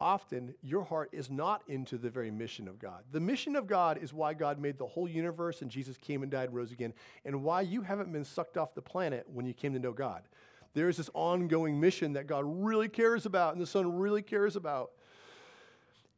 [0.00, 3.04] often your heart is not into the very mission of God.
[3.12, 6.30] The mission of God is why God made the whole universe and Jesus came and
[6.30, 6.92] died, rose again,
[7.24, 10.22] and why you haven't been sucked off the planet when you came to know God.
[10.74, 14.56] There is this ongoing mission that God really cares about and the Son really cares
[14.56, 14.90] about.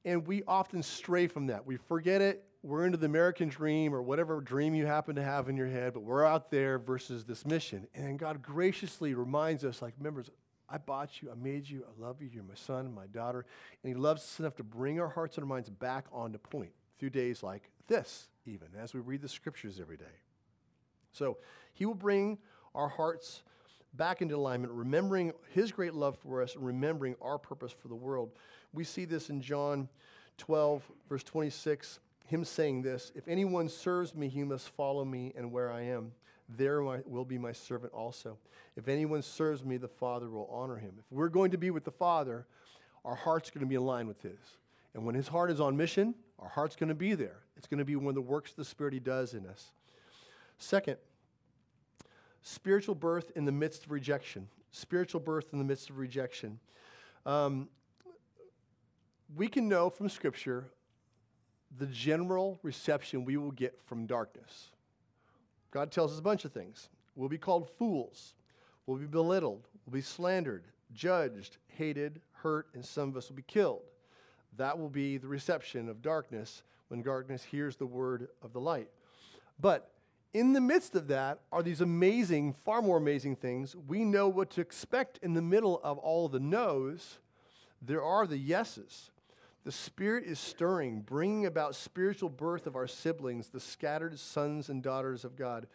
[0.06, 1.66] And we often stray from that.
[1.66, 5.48] We forget it we're into the American dream or whatever dream you happen to have
[5.48, 7.86] in your head, but we're out there versus this mission.
[7.94, 10.30] And God graciously reminds us, like, members,
[10.68, 13.46] I bought you, I made you, I love you, you're my son, my daughter.
[13.84, 16.72] And He loves us enough to bring our hearts and our minds back onto point
[16.98, 20.04] through days like this, even as we read the scriptures every day.
[21.12, 21.38] So
[21.72, 22.36] He will bring
[22.74, 23.42] our hearts
[23.94, 27.94] back into alignment, remembering His great love for us and remembering our purpose for the
[27.94, 28.32] world.
[28.72, 29.88] We see this in John
[30.38, 35.52] 12, verse 26 him saying this If anyone serves me, he must follow me, and
[35.52, 36.12] where I am,
[36.48, 38.38] there will be my servant also.
[38.76, 40.94] If anyone serves me, the Father will honor him.
[40.98, 42.46] If we're going to be with the Father,
[43.04, 44.38] our heart's going to be aligned with his.
[44.94, 47.38] And when his heart is on mission, our heart's going to be there.
[47.56, 49.72] It's going to be one of the works of the Spirit he does in us.
[50.58, 50.96] Second,
[52.42, 54.48] spiritual birth in the midst of rejection.
[54.70, 56.58] Spiritual birth in the midst of rejection.
[57.24, 57.68] Um,
[59.34, 60.68] we can know from Scripture
[61.78, 64.70] the general reception we will get from darkness.
[65.70, 66.88] God tells us a bunch of things.
[67.14, 68.34] We'll be called fools,
[68.86, 73.42] we'll be belittled, we'll be slandered, judged, hated, hurt, and some of us will be
[73.42, 73.82] killed.
[74.56, 78.88] That will be the reception of darkness when darkness hears the word of the light.
[79.60, 79.90] But
[80.32, 83.74] in the midst of that are these amazing, far more amazing things.
[83.74, 87.18] We know what to expect in the middle of all the no's.
[87.80, 89.10] There are the yeses.
[89.66, 94.80] The Spirit is stirring, bringing about spiritual birth of our siblings, the scattered sons and
[94.80, 95.66] daughters of God.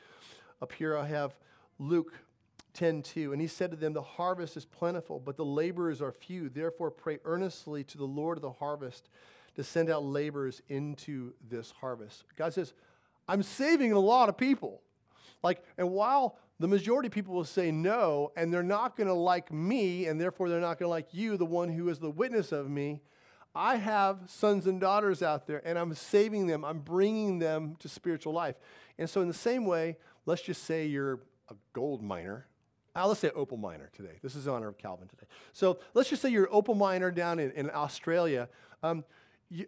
[0.62, 1.36] Up here I have
[1.78, 2.14] Luke
[2.74, 3.34] 10 2.
[3.34, 6.48] And he said to them, The harvest is plentiful, but the laborers are few.
[6.48, 9.10] Therefore, pray earnestly to the Lord of the harvest
[9.56, 12.24] to send out laborers into this harvest.
[12.38, 12.72] God says,
[13.28, 14.80] I'm saving a lot of people.
[15.44, 19.14] Like, and while the majority of people will say no, and they're not going to
[19.14, 22.10] like me, and therefore they're not going to like you, the one who is the
[22.10, 23.02] witness of me,
[23.54, 26.64] I have sons and daughters out there, and I'm saving them.
[26.64, 28.56] I'm bringing them to spiritual life.
[28.98, 32.48] And so, in the same way, let's just say you're a gold miner.
[32.96, 34.20] Uh, let's say opal miner today.
[34.22, 35.26] This is in honor of Calvin today.
[35.54, 38.50] So let's just say you're an opal miner down in, in Australia.
[38.84, 39.06] Um,
[39.50, 39.66] you,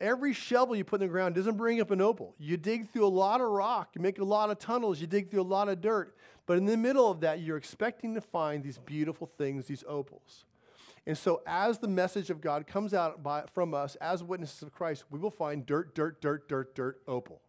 [0.00, 2.34] every shovel you put in the ground doesn't bring up an opal.
[2.38, 5.30] You dig through a lot of rock, you make a lot of tunnels, you dig
[5.30, 6.16] through a lot of dirt.
[6.46, 10.44] But in the middle of that, you're expecting to find these beautiful things, these opals.
[11.06, 14.72] And so, as the message of God comes out by, from us as witnesses of
[14.72, 17.40] Christ, we will find dirt, dirt, dirt, dirt, dirt, opal.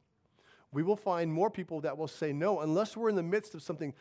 [0.72, 3.62] We will find more people that will say no, unless we're in the midst of
[3.62, 3.94] something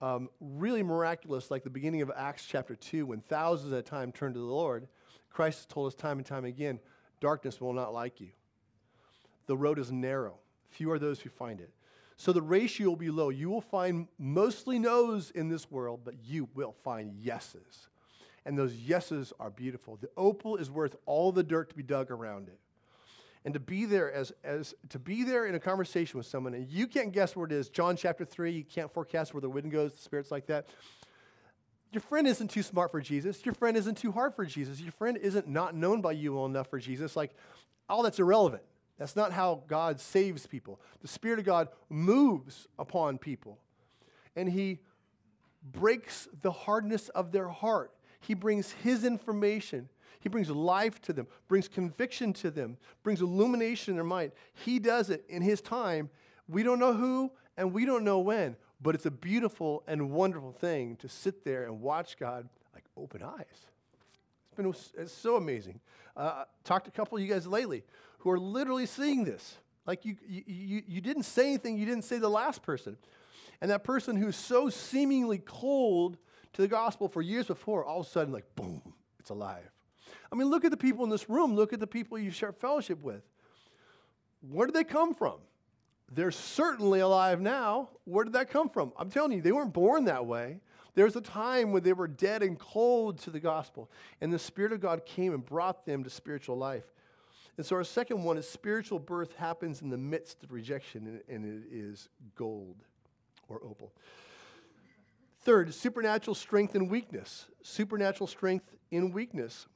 [0.00, 4.10] um, really miraculous, like the beginning of Acts chapter 2, when thousands at a time
[4.10, 4.88] turned to the Lord.
[5.30, 6.78] Christ has told us time and time again
[7.20, 8.28] darkness will not like you.
[9.46, 10.34] The road is narrow,
[10.68, 11.70] few are those who find it.
[12.16, 13.30] So the ratio will be low.
[13.30, 17.88] You will find mostly no's in this world, but you will find yeses.
[18.46, 19.96] And those yeses are beautiful.
[20.00, 22.58] The opal is worth all the dirt to be dug around it.
[23.44, 26.66] And to be there as, as to be there in a conversation with someone, and
[26.68, 27.68] you can't guess where it is.
[27.68, 30.66] John chapter 3, you can't forecast where the wind goes, the spirit's like that.
[31.92, 33.44] Your friend isn't too smart for Jesus.
[33.44, 34.80] Your friend isn't too hard for Jesus.
[34.80, 37.16] Your friend isn't not known by you well enough for Jesus.
[37.16, 37.34] Like,
[37.88, 38.62] all that's irrelevant.
[38.98, 40.80] That's not how God saves people.
[41.02, 43.58] The Spirit of God moves upon people,
[44.36, 44.80] and He
[45.62, 47.92] breaks the hardness of their heart.
[48.26, 49.88] He brings His information.
[50.20, 54.32] He brings life to them, brings conviction to them, brings illumination in their mind.
[54.54, 56.08] He does it in His time.
[56.48, 60.52] We don't know who and we don't know when, but it's a beautiful and wonderful
[60.52, 63.44] thing to sit there and watch God like open eyes.
[64.46, 65.80] It's been it's so amazing.
[66.16, 67.82] Uh, talked to a couple of you guys lately
[68.18, 69.58] who are literally seeing this.
[69.86, 72.96] Like you, you, you didn't say anything, you didn't say the last person.
[73.60, 76.16] And that person who's so seemingly cold
[76.54, 78.80] to the gospel for years before, all of a sudden, like, boom,
[79.20, 79.70] it's alive.
[80.32, 82.52] I mean, look at the people in this room, look at the people you share
[82.52, 83.22] fellowship with.
[84.40, 85.38] Where did they come from?
[86.12, 87.90] They're certainly alive now.
[88.04, 88.92] Where did that come from?
[88.96, 90.60] I'm telling you, they weren't born that way.
[90.94, 93.90] There was a time when they were dead and cold to the gospel,
[94.20, 96.84] and the Spirit of God came and brought them to spiritual life.
[97.56, 101.44] And so, our second one is spiritual birth happens in the midst of rejection, and
[101.44, 102.76] it is gold
[103.48, 103.92] or opal.
[105.44, 107.46] Third, supernatural strength and weakness.
[107.62, 109.66] Supernatural strength in weakness.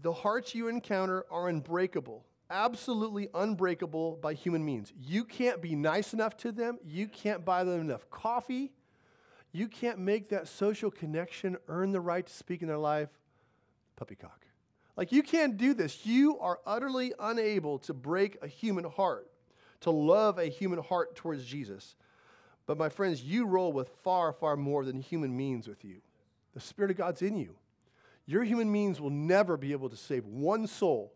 [0.00, 4.92] The hearts you encounter are unbreakable absolutely unbreakable by human means.
[4.98, 8.72] You can't be nice enough to them, you can't buy them enough coffee,
[9.52, 13.08] you can't make that social connection earn the right to speak in their life.
[13.96, 14.46] Puppycock.
[14.96, 16.04] Like, you can't do this.
[16.04, 19.28] You are utterly unable to break a human heart,
[19.80, 21.94] to love a human heart towards Jesus.
[22.68, 25.96] But, my friends, you roll with far, far more than human means with you.
[26.54, 27.56] The Spirit of God's in you.
[28.26, 31.12] Your human means will never be able to save one soul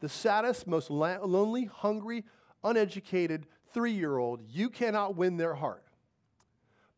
[0.00, 2.24] the saddest, most lonely, hungry,
[2.64, 5.84] uneducated three year old, you cannot win their heart.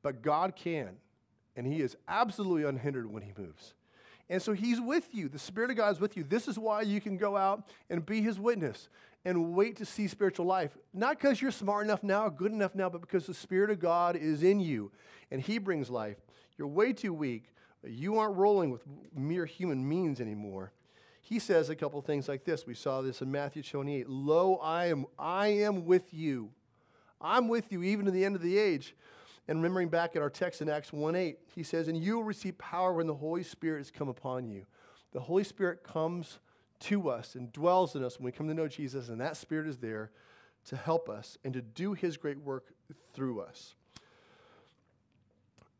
[0.02, 0.96] But God can,
[1.56, 3.74] and He is absolutely unhindered when He moves.
[4.28, 5.28] And so He's with you.
[5.28, 6.24] The Spirit of God is with you.
[6.24, 8.88] This is why you can go out and be His witness
[9.24, 10.76] and wait to see spiritual life.
[10.92, 14.16] Not because you're smart enough now, good enough now, but because the Spirit of God
[14.16, 14.90] is in you
[15.30, 16.16] and He brings life.
[16.58, 17.44] You're way too weak.
[17.84, 18.82] You aren't rolling with
[19.14, 20.72] mere human means anymore
[21.22, 22.66] he says a couple things like this.
[22.66, 24.08] We saw this in Matthew 28.
[24.08, 26.50] Lo, I am, I am with you.
[27.20, 28.94] I'm with you even to the end of the age.
[29.48, 32.24] And remembering back at our text in Acts 1 8, he says, And you will
[32.24, 34.66] receive power when the Holy Spirit has come upon you.
[35.12, 36.38] The Holy Spirit comes
[36.80, 39.66] to us and dwells in us when we come to know Jesus, and that Spirit
[39.66, 40.10] is there
[40.66, 42.72] to help us and to do his great work
[43.12, 43.74] through us.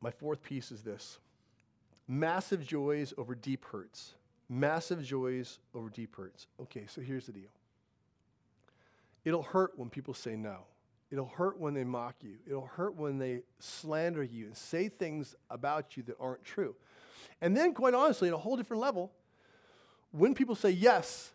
[0.01, 1.18] My fourth piece is this
[2.09, 4.14] massive joys over deep hurts.
[4.48, 6.47] Massive joys over deep hurts.
[6.61, 7.51] Okay, so here's the deal
[9.24, 10.64] it'll hurt when people say no.
[11.13, 12.37] It'll hurt when they mock you.
[12.47, 16.75] It'll hurt when they slander you and say things about you that aren't true.
[17.43, 19.13] And then, quite honestly, at a whole different level,
[20.11, 21.33] when people say yes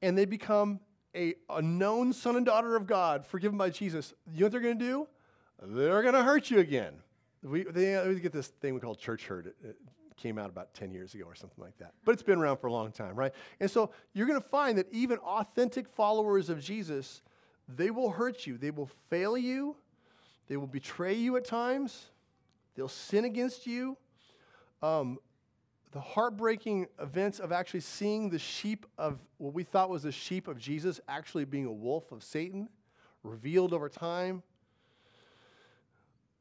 [0.00, 0.80] and they become
[1.14, 4.60] a, a known son and daughter of God, forgiven by Jesus, you know what they're
[4.60, 5.08] going to do?
[5.62, 6.94] They're going to hurt you again.
[7.42, 9.76] We, they, uh, we get this thing we call church hurt It
[10.16, 11.92] came out about 10 years ago or something like that.
[12.04, 13.32] But it's been around for a long time, right?
[13.60, 17.22] And so you're going to find that even authentic followers of Jesus,
[17.76, 19.76] they will hurt you, they will fail you,
[20.48, 22.06] they will betray you at times,
[22.74, 23.96] they'll sin against you.
[24.82, 25.18] Um,
[25.92, 30.46] the heartbreaking events of actually seeing the sheep of what we thought was the sheep
[30.46, 32.68] of Jesus actually being a wolf of Satan,
[33.22, 34.42] revealed over time.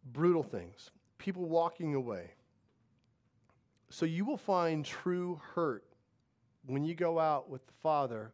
[0.06, 0.92] Brutal things.
[1.18, 2.32] People walking away.
[3.90, 5.84] So you will find true hurt
[6.66, 8.32] when you go out with the Father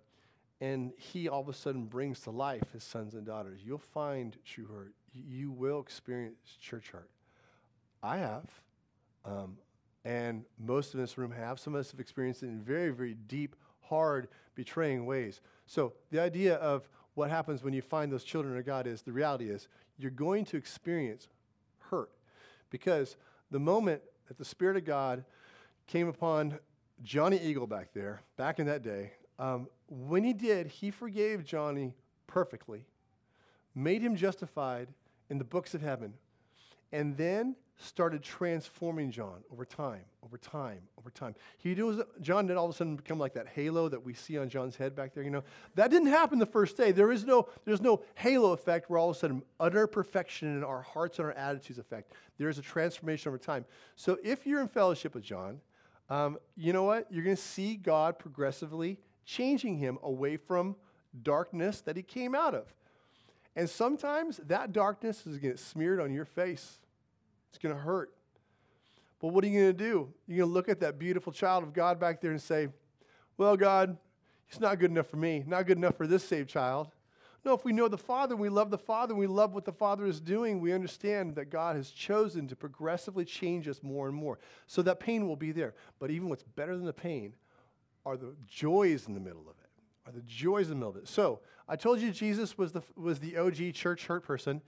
[0.61, 3.61] and He all of a sudden brings to life His sons and daughters.
[3.63, 4.93] You'll find true hurt.
[5.13, 7.09] You will experience church hurt.
[8.03, 8.49] I have.
[9.23, 9.57] Um,
[10.03, 11.59] and most of this room have.
[11.59, 15.41] Some of us have experienced it in very, very deep, hard, betraying ways.
[15.65, 19.11] So the idea of what happens when you find those children of God is the
[19.11, 21.27] reality is you're going to experience
[21.89, 22.11] hurt
[22.69, 23.15] because
[23.51, 25.23] the moment that the Spirit of God
[25.87, 26.59] came upon
[27.03, 31.93] Johnny Eagle back there, back in that day, um, when he did, he forgave Johnny
[32.27, 32.85] perfectly,
[33.73, 34.87] made him justified
[35.29, 36.13] in the books of heaven,
[36.91, 41.35] and then started transforming John over time, over time, over time.
[41.57, 44.37] He was, John did all of a sudden become like that halo that we see
[44.37, 45.23] on John's head back there.
[45.23, 45.43] You know,
[45.75, 46.93] that didn't happen the first day.
[46.93, 50.63] There is no, there's no halo effect where all of a sudden utter perfection in
[50.63, 52.13] our hearts and our attitudes effect.
[52.37, 53.65] There is a transformation over time.
[53.97, 55.59] So if you're in fellowship with John,
[56.09, 57.11] um, you know what?
[57.11, 60.75] You're going to see God progressively changing him away from
[61.23, 62.73] darkness that he came out of.
[63.55, 66.79] And sometimes that darkness is going to get smeared on your face.
[67.49, 68.13] It's going to hurt.
[69.21, 70.13] But what are you going to do?
[70.27, 72.67] You're going to look at that beautiful child of God back there and say,
[73.37, 73.97] Well, God,
[74.49, 76.89] it's not good enough for me, not good enough for this saved child.
[77.45, 80.05] No, if we know the Father, we love the Father, we love what the Father
[80.05, 84.39] is doing, we understand that God has chosen to progressively change us more and more.
[84.65, 85.75] So that pain will be there.
[85.99, 87.35] But even what's better than the pain
[88.05, 89.69] are the joys in the middle of it,
[90.05, 91.07] are the joys in the middle of it.
[91.07, 94.61] So I told you Jesus was the, was the OG church hurt person.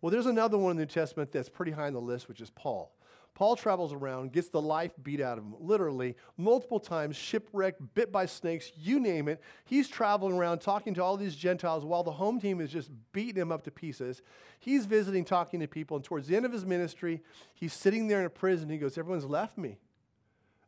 [0.00, 2.40] Well, there's another one in the New Testament that's pretty high on the list, which
[2.40, 2.92] is Paul.
[3.34, 8.12] Paul travels around, gets the life beat out of him, literally, multiple times, shipwrecked, bit
[8.12, 9.40] by snakes, you name it.
[9.64, 13.40] He's traveling around talking to all these Gentiles while the home team is just beating
[13.40, 14.20] him up to pieces.
[14.60, 17.22] He's visiting, talking to people, and towards the end of his ministry,
[17.54, 18.68] he's sitting there in a prison.
[18.68, 19.78] He goes, Everyone's left me.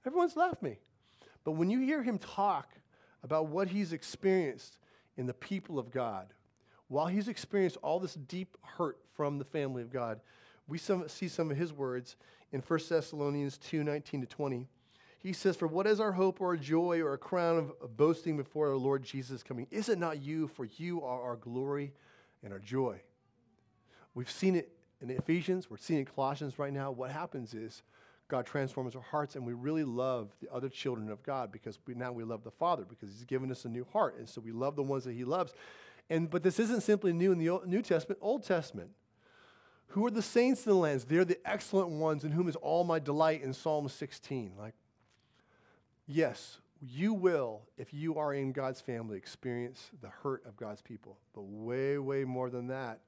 [0.06, 0.78] Everyone's left me.
[1.44, 2.70] But when you hear him talk
[3.22, 4.78] about what he's experienced
[5.16, 6.28] in the people of God,
[6.88, 10.20] while he's experienced all this deep hurt from the family of God,
[10.66, 12.16] we some, see some of his words
[12.52, 14.66] in 1 Thessalonians 2 19 to 20.
[15.18, 18.36] He says, For what is our hope or joy or a crown of, of boasting
[18.36, 19.66] before our Lord Jesus coming?
[19.70, 20.48] Is it not you?
[20.48, 21.92] For you are our glory
[22.42, 23.00] and our joy.
[24.14, 24.70] We've seen it
[25.00, 26.90] in Ephesians, we're seeing it in Colossians right now.
[26.90, 27.82] What happens is
[28.28, 31.94] God transforms our hearts and we really love the other children of God because we,
[31.94, 34.16] now we love the Father because He's given us a new heart.
[34.18, 35.52] And so we love the ones that He loves.
[36.08, 38.90] And, but this isn't simply new in the Old, New Testament, Old Testament.
[39.88, 41.04] Who are the saints in the lands?
[41.04, 44.52] They're the excellent ones in whom is all my delight in Psalm 16.
[44.58, 44.74] Like,
[46.06, 51.18] yes, you will, if you are in God's family, experience the hurt of God's people.
[51.34, 53.00] But way, way more than that,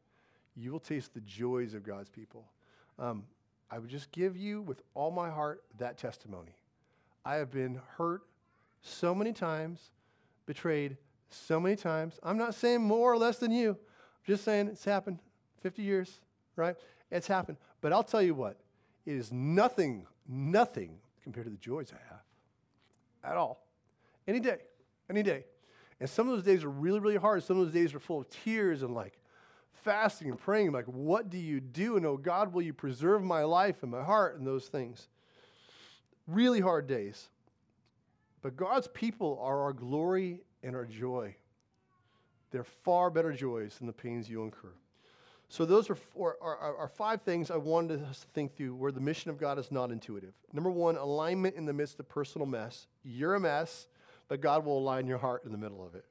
[0.55, 2.45] you will taste the joys of God's people.
[2.99, 3.25] Um,
[3.71, 6.55] I would just give you, with all my heart, that testimony.
[7.25, 8.23] I have been hurt
[8.81, 9.91] so many times,
[10.47, 10.97] betrayed
[11.29, 12.19] so many times.
[12.23, 13.71] I'm not saying more or less than you.
[13.71, 15.19] I'm just saying it's happened
[15.63, 16.21] 50 years,
[16.55, 16.77] right?
[17.11, 17.59] It's happened.
[17.81, 18.59] But I'll tell you what,
[19.05, 23.67] it is nothing, nothing compared to the joys I have at all.
[24.29, 24.59] Any day,
[25.11, 25.45] any day.
[25.99, 27.43] And some of those days are really, really hard.
[27.43, 29.19] Some of those days are full of tears and like
[29.87, 31.97] fasting and praying, like, what do you do?
[31.97, 35.09] And oh, God, will you preserve my life and my heart and those things?
[36.27, 37.29] Really hard days.
[38.43, 41.37] But God's people are our glory and our joy.
[42.51, 44.73] They're far better joys than the pains you incur.
[45.49, 48.75] So, those are, four, are, are, are, five things I wanted us to think through
[48.75, 50.33] where the mission of God is not intuitive.
[50.53, 52.89] Number one, alignment in the midst of personal mess.
[53.05, 53.87] You're a mess,
[54.27, 56.05] but God will align your heart in the middle of it.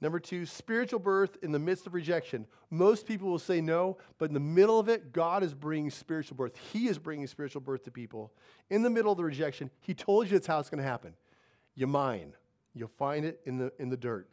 [0.00, 2.46] Number two, spiritual birth in the midst of rejection.
[2.70, 6.36] Most people will say no, but in the middle of it, God is bringing spiritual
[6.36, 6.54] birth.
[6.72, 8.32] He is bringing spiritual birth to people.
[8.68, 11.14] In the middle of the rejection, He told you that's how it's going to happen.
[11.74, 12.34] You mine.
[12.74, 14.28] You'll find it in the, in the dirt.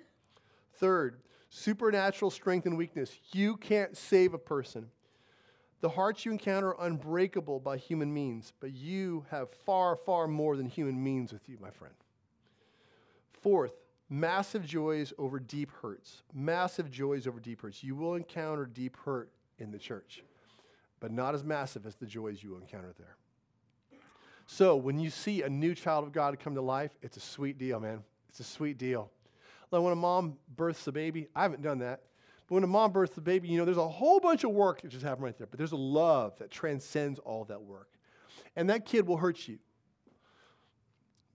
[0.73, 3.17] Third, supernatural strength and weakness.
[3.31, 4.87] You can't save a person.
[5.79, 10.57] The hearts you encounter are unbreakable by human means, but you have far, far more
[10.57, 11.93] than human means with you, my friend.
[13.41, 13.73] Fourth,
[14.09, 16.23] massive joys over deep hurts.
[16.33, 17.83] Massive joys over deep hurts.
[17.83, 20.23] You will encounter deep hurt in the church,
[20.99, 23.17] but not as massive as the joys you will encounter there.
[24.45, 27.57] So when you see a new child of God come to life, it's a sweet
[27.57, 28.03] deal, man.
[28.29, 29.09] It's a sweet deal.
[29.71, 32.01] Like when a mom births a baby, I haven't done that.
[32.47, 34.81] But when a mom births a baby, you know, there's a whole bunch of work
[34.81, 35.47] that just happened right there.
[35.47, 37.89] But there's a love that transcends all that work.
[38.55, 39.59] And that kid will hurt you.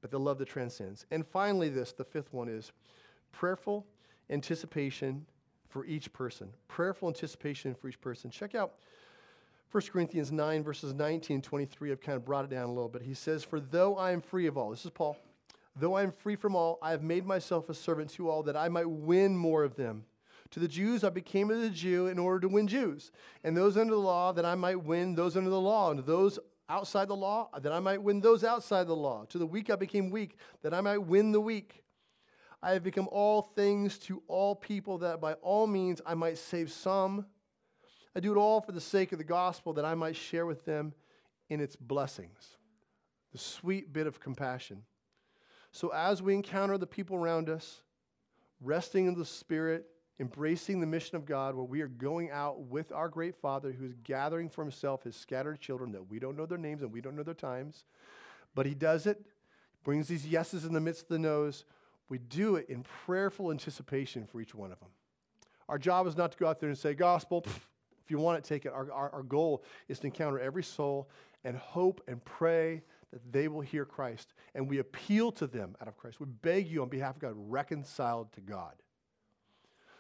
[0.01, 1.07] But the love that transcends.
[1.11, 2.73] And finally, this, the fifth one is
[3.33, 3.87] prayerful
[4.31, 5.27] anticipation
[5.69, 6.51] for each person.
[6.69, 8.31] Prayerful anticipation for each person.
[8.31, 8.75] Check out
[9.71, 11.93] 1 Corinthians 9, verses 19 and 23.
[11.93, 13.03] I've kind of brought it down a little bit.
[13.03, 15.19] He says, For though I am free of all, this is Paul,
[15.77, 18.57] though I am free from all, I have made myself a servant to all that
[18.57, 20.05] I might win more of them.
[20.53, 23.13] To the Jews, I became a Jew in order to win Jews.
[23.45, 25.91] And those under the law, that I might win those under the law.
[25.91, 26.39] And those
[26.69, 29.25] outside the law, that I might win those outside the law.
[29.31, 31.83] To the weak, I became weak, that I might win the weak.
[32.63, 36.71] I have become all things to all people, that by all means I might save
[36.71, 37.27] some.
[38.15, 40.65] I do it all for the sake of the gospel, that I might share with
[40.65, 40.93] them
[41.49, 42.57] in its blessings.
[43.33, 44.83] The sweet bit of compassion.
[45.71, 47.83] So as we encounter the people around us,
[48.61, 49.87] resting in the Spirit,
[50.21, 53.85] embracing the mission of God, where we are going out with our great Father who
[53.85, 57.01] is gathering for himself his scattered children that we don't know their names and we
[57.01, 57.85] don't know their times,
[58.55, 59.25] but he does it,
[59.85, 61.65] brings these yeses in the midst of the no's
[62.09, 64.89] we do it in prayerful anticipation for each one of them.
[65.69, 67.61] Our job is not to go out there and say, Gospel, pff,
[68.03, 68.73] if you want it, take it.
[68.73, 71.11] Our, our, our goal is to encounter every soul
[71.45, 74.33] and hope and pray that they will hear Christ.
[74.55, 76.21] And we appeal to them out of Christ.
[76.21, 78.73] We beg you on behalf of God, reconciled to God.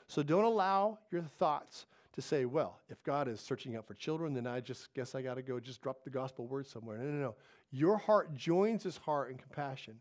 [0.09, 4.35] So don't allow your thoughts to say, well, if God is searching out for children,
[4.35, 6.99] then I just guess I got to go just drop the gospel word somewhere.
[6.99, 7.35] No, no, no.
[7.71, 10.01] Your heart joins his heart in compassion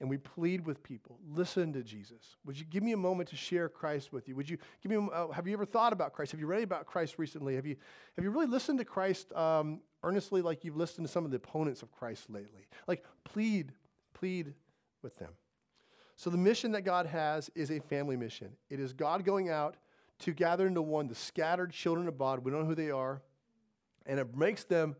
[0.00, 2.36] and we plead with people listen to jesus.
[2.44, 4.36] Would you give me a moment to share christ with you.
[4.36, 6.32] Would you give me uh, have you ever thought about christ?
[6.32, 7.54] Have you read about christ recently?
[7.54, 7.76] Have you
[8.16, 11.36] have you really listened to christ um, earnestly like you've listened to some of the
[11.36, 12.66] opponents of christ lately?
[12.86, 13.72] Like plead
[14.14, 14.54] plead
[15.02, 15.30] with them
[16.16, 19.76] so the mission that god has is a family mission it is god going out
[20.18, 23.20] to gather into one the scattered children of god we don't know who they are
[24.06, 24.96] and it makes them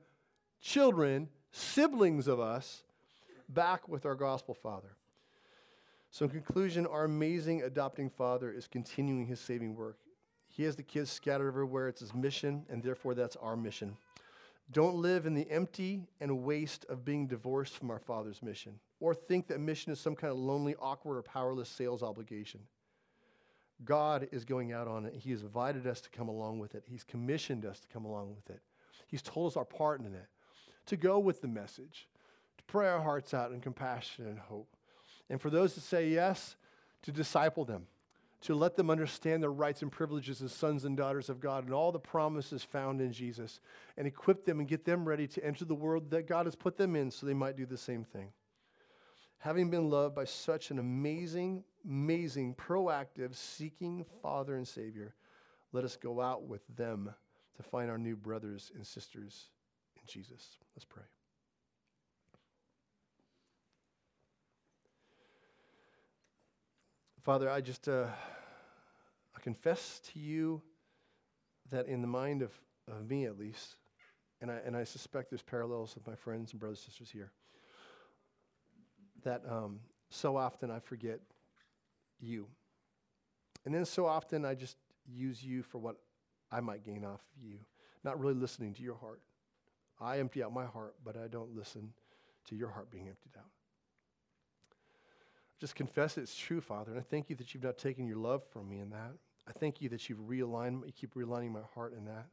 [0.61, 2.83] children siblings of us
[3.49, 4.97] back with our gospel father.
[6.11, 9.99] So, in conclusion, our amazing adopting father is continuing his saving work.
[10.49, 11.89] He has the kids scattered everywhere.
[11.89, 13.97] It's his mission, and therefore that's our mission.
[14.71, 19.15] Don't live in the empty and waste of being divorced from our Father's mission, or
[19.15, 22.61] think that mission is some kind of lonely, awkward, or powerless sales obligation.
[23.85, 25.15] God is going out on it.
[25.15, 26.85] He has invited us to come along with it.
[26.87, 28.63] He's commissioned us to come along with it.
[29.07, 30.29] He's told us our part in it,
[30.87, 32.09] to go with the message,
[32.57, 34.77] to pray our hearts out in compassion and hope.
[35.29, 36.57] And for those that say yes,
[37.03, 37.87] to disciple them,
[38.45, 41.73] to let them understand their rights and privileges as sons and daughters of God and
[41.73, 43.59] all the promises found in Jesus,
[43.97, 46.77] and equip them and get them ready to enter the world that God has put
[46.77, 48.29] them in so they might do the same thing.
[49.39, 55.15] Having been loved by such an amazing, amazing, proactive, seeking Father and Savior,
[55.73, 57.15] let us go out with them
[57.57, 59.47] to find our new brothers and sisters
[59.97, 60.59] in Jesus.
[60.75, 61.05] Let's pray.
[67.23, 68.09] Father, I just uh,
[69.45, 70.63] confess to you
[71.71, 72.51] that in the mind of,
[72.91, 73.77] of me at least,
[74.41, 77.31] and I, and I suspect there's parallels with my friends and brothers and sisters here,
[79.23, 81.21] that um, so often I forget
[82.19, 82.47] you.
[83.67, 84.77] And then so often I just
[85.07, 85.97] use you for what
[86.51, 87.59] I might gain off of you,
[88.03, 89.21] not really listening to your heart.
[90.01, 91.93] I empty out my heart, but I don't listen
[92.49, 93.51] to your heart being emptied out
[95.65, 96.91] just confess it's true, Father.
[96.91, 99.13] And I thank you that you've not taken your love from me in that.
[99.47, 102.27] I thank you that you've realigned, you keep realigning my heart in that.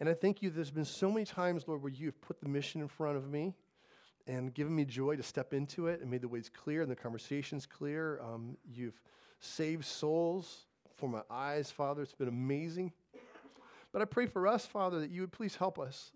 [0.00, 2.80] And I thank you there's been so many times, Lord, where you've put the mission
[2.80, 3.54] in front of me
[4.26, 6.96] and given me joy to step into it and made the ways clear and the
[6.96, 8.20] conversations clear.
[8.20, 9.00] Um, you've
[9.40, 10.66] saved souls
[10.96, 12.02] for my eyes, Father.
[12.02, 12.92] It's been amazing.
[13.92, 16.12] But I pray for us, Father, that you would please help us.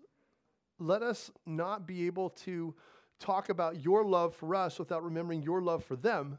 [0.79, 2.75] Let us not be able to
[3.19, 6.37] talk about your love for us without remembering your love for them.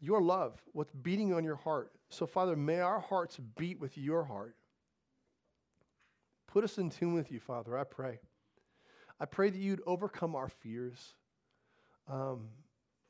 [0.00, 1.92] Your love, what's beating on your heart.
[2.08, 4.54] So, Father, may our hearts beat with your heart.
[6.46, 8.20] Put us in tune with you, Father, I pray.
[9.20, 11.14] I pray that you'd overcome our fears,
[12.08, 12.48] um,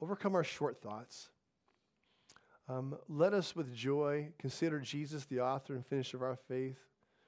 [0.00, 1.28] overcome our short thoughts.
[2.68, 6.78] Um, let us with joy consider Jesus, the author and finisher of our faith,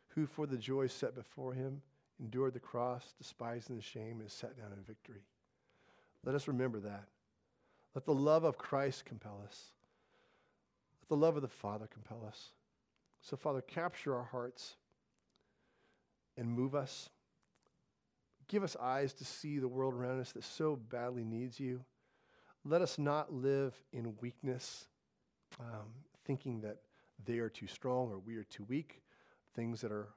[0.08, 1.82] who for the joy set before him
[2.20, 5.22] endured the cross, despising the shame, and sat down in victory.
[6.24, 7.04] Let us remember that.
[7.94, 9.72] Let the love of Christ compel us.
[11.02, 12.50] Let the love of the Father compel us.
[13.20, 14.76] So, Father, capture our hearts
[16.36, 17.10] and move us.
[18.48, 21.84] give us eyes to see the world around us that so badly needs you.
[22.64, 24.86] Let us not live in weakness,
[25.60, 26.78] um, thinking that
[27.24, 29.02] they are too strong or we are too weak,
[29.54, 30.08] things that are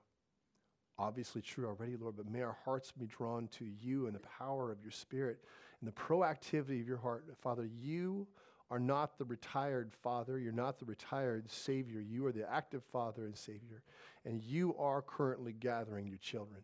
[0.97, 4.71] obviously true already, Lord, but may our hearts be drawn to you and the power
[4.71, 5.39] of your Spirit
[5.83, 7.25] and the proactivity of your heart.
[7.41, 8.25] Father, you
[8.71, 10.39] are not the retired Father.
[10.39, 11.99] You're not the retired Savior.
[11.99, 13.83] You are the active Father and Savior.
[14.23, 16.61] And you are currently gathering your children.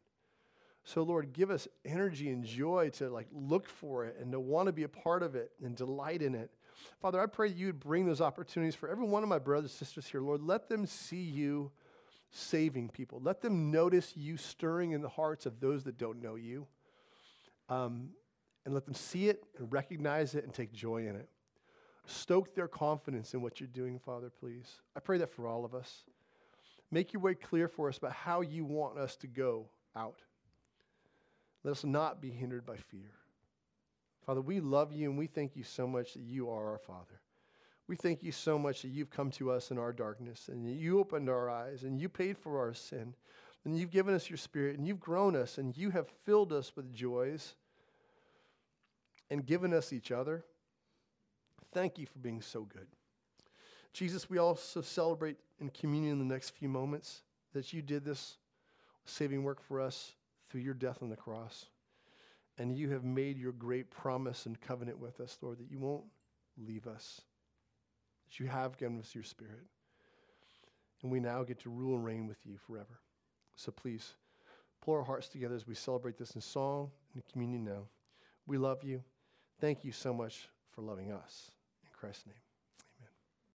[0.86, 4.67] So, Lord, give us energy and joy to like look for it and to want
[4.67, 6.49] to be a part of it and delight in it.
[7.01, 9.72] Father, I pray that you would bring those opportunities for every one of my brothers
[9.72, 10.22] and sisters here.
[10.22, 11.72] Lord, let them see you
[12.32, 13.20] saving people.
[13.22, 16.67] Let them notice you stirring in the hearts of those that don't know you.
[17.67, 18.11] Um,
[18.66, 21.30] and let them see it and recognize it and take joy in it.
[22.05, 24.82] Stoke their confidence in what you're doing, Father, please.
[24.95, 26.03] I pray that for all of us.
[26.91, 30.22] Make your way clear for us about how you want us to go out.
[31.64, 33.12] Let us not be hindered by fear.
[34.26, 37.22] Father, we love you and we thank you so much that you are our Father.
[37.88, 40.99] We thank you so much that you've come to us in our darkness and you
[40.99, 43.16] opened our eyes and you paid for our sin
[43.66, 46.76] and you've given us your spirit and you've grown us and you have filled us
[46.76, 47.55] with joys
[49.30, 50.43] and given us each other.
[51.71, 52.88] Thank you for being so good.
[53.93, 57.21] Jesus, we also celebrate in communion in the next few moments
[57.53, 58.38] that you did this
[59.05, 60.13] saving work for us
[60.49, 61.65] through your death on the cross.
[62.57, 66.03] And you have made your great promise and covenant with us, Lord, that you won't
[66.57, 67.21] leave us
[68.30, 69.65] that you have given us your spirit.
[71.01, 72.99] And we now get to rule and reign with you forever.
[73.55, 74.13] So please,
[74.82, 77.88] pull our hearts together as we celebrate this in song and communion now.
[78.45, 79.03] We love you.
[79.60, 81.51] Thank you so much for loving us.
[81.84, 82.49] In Christ's name.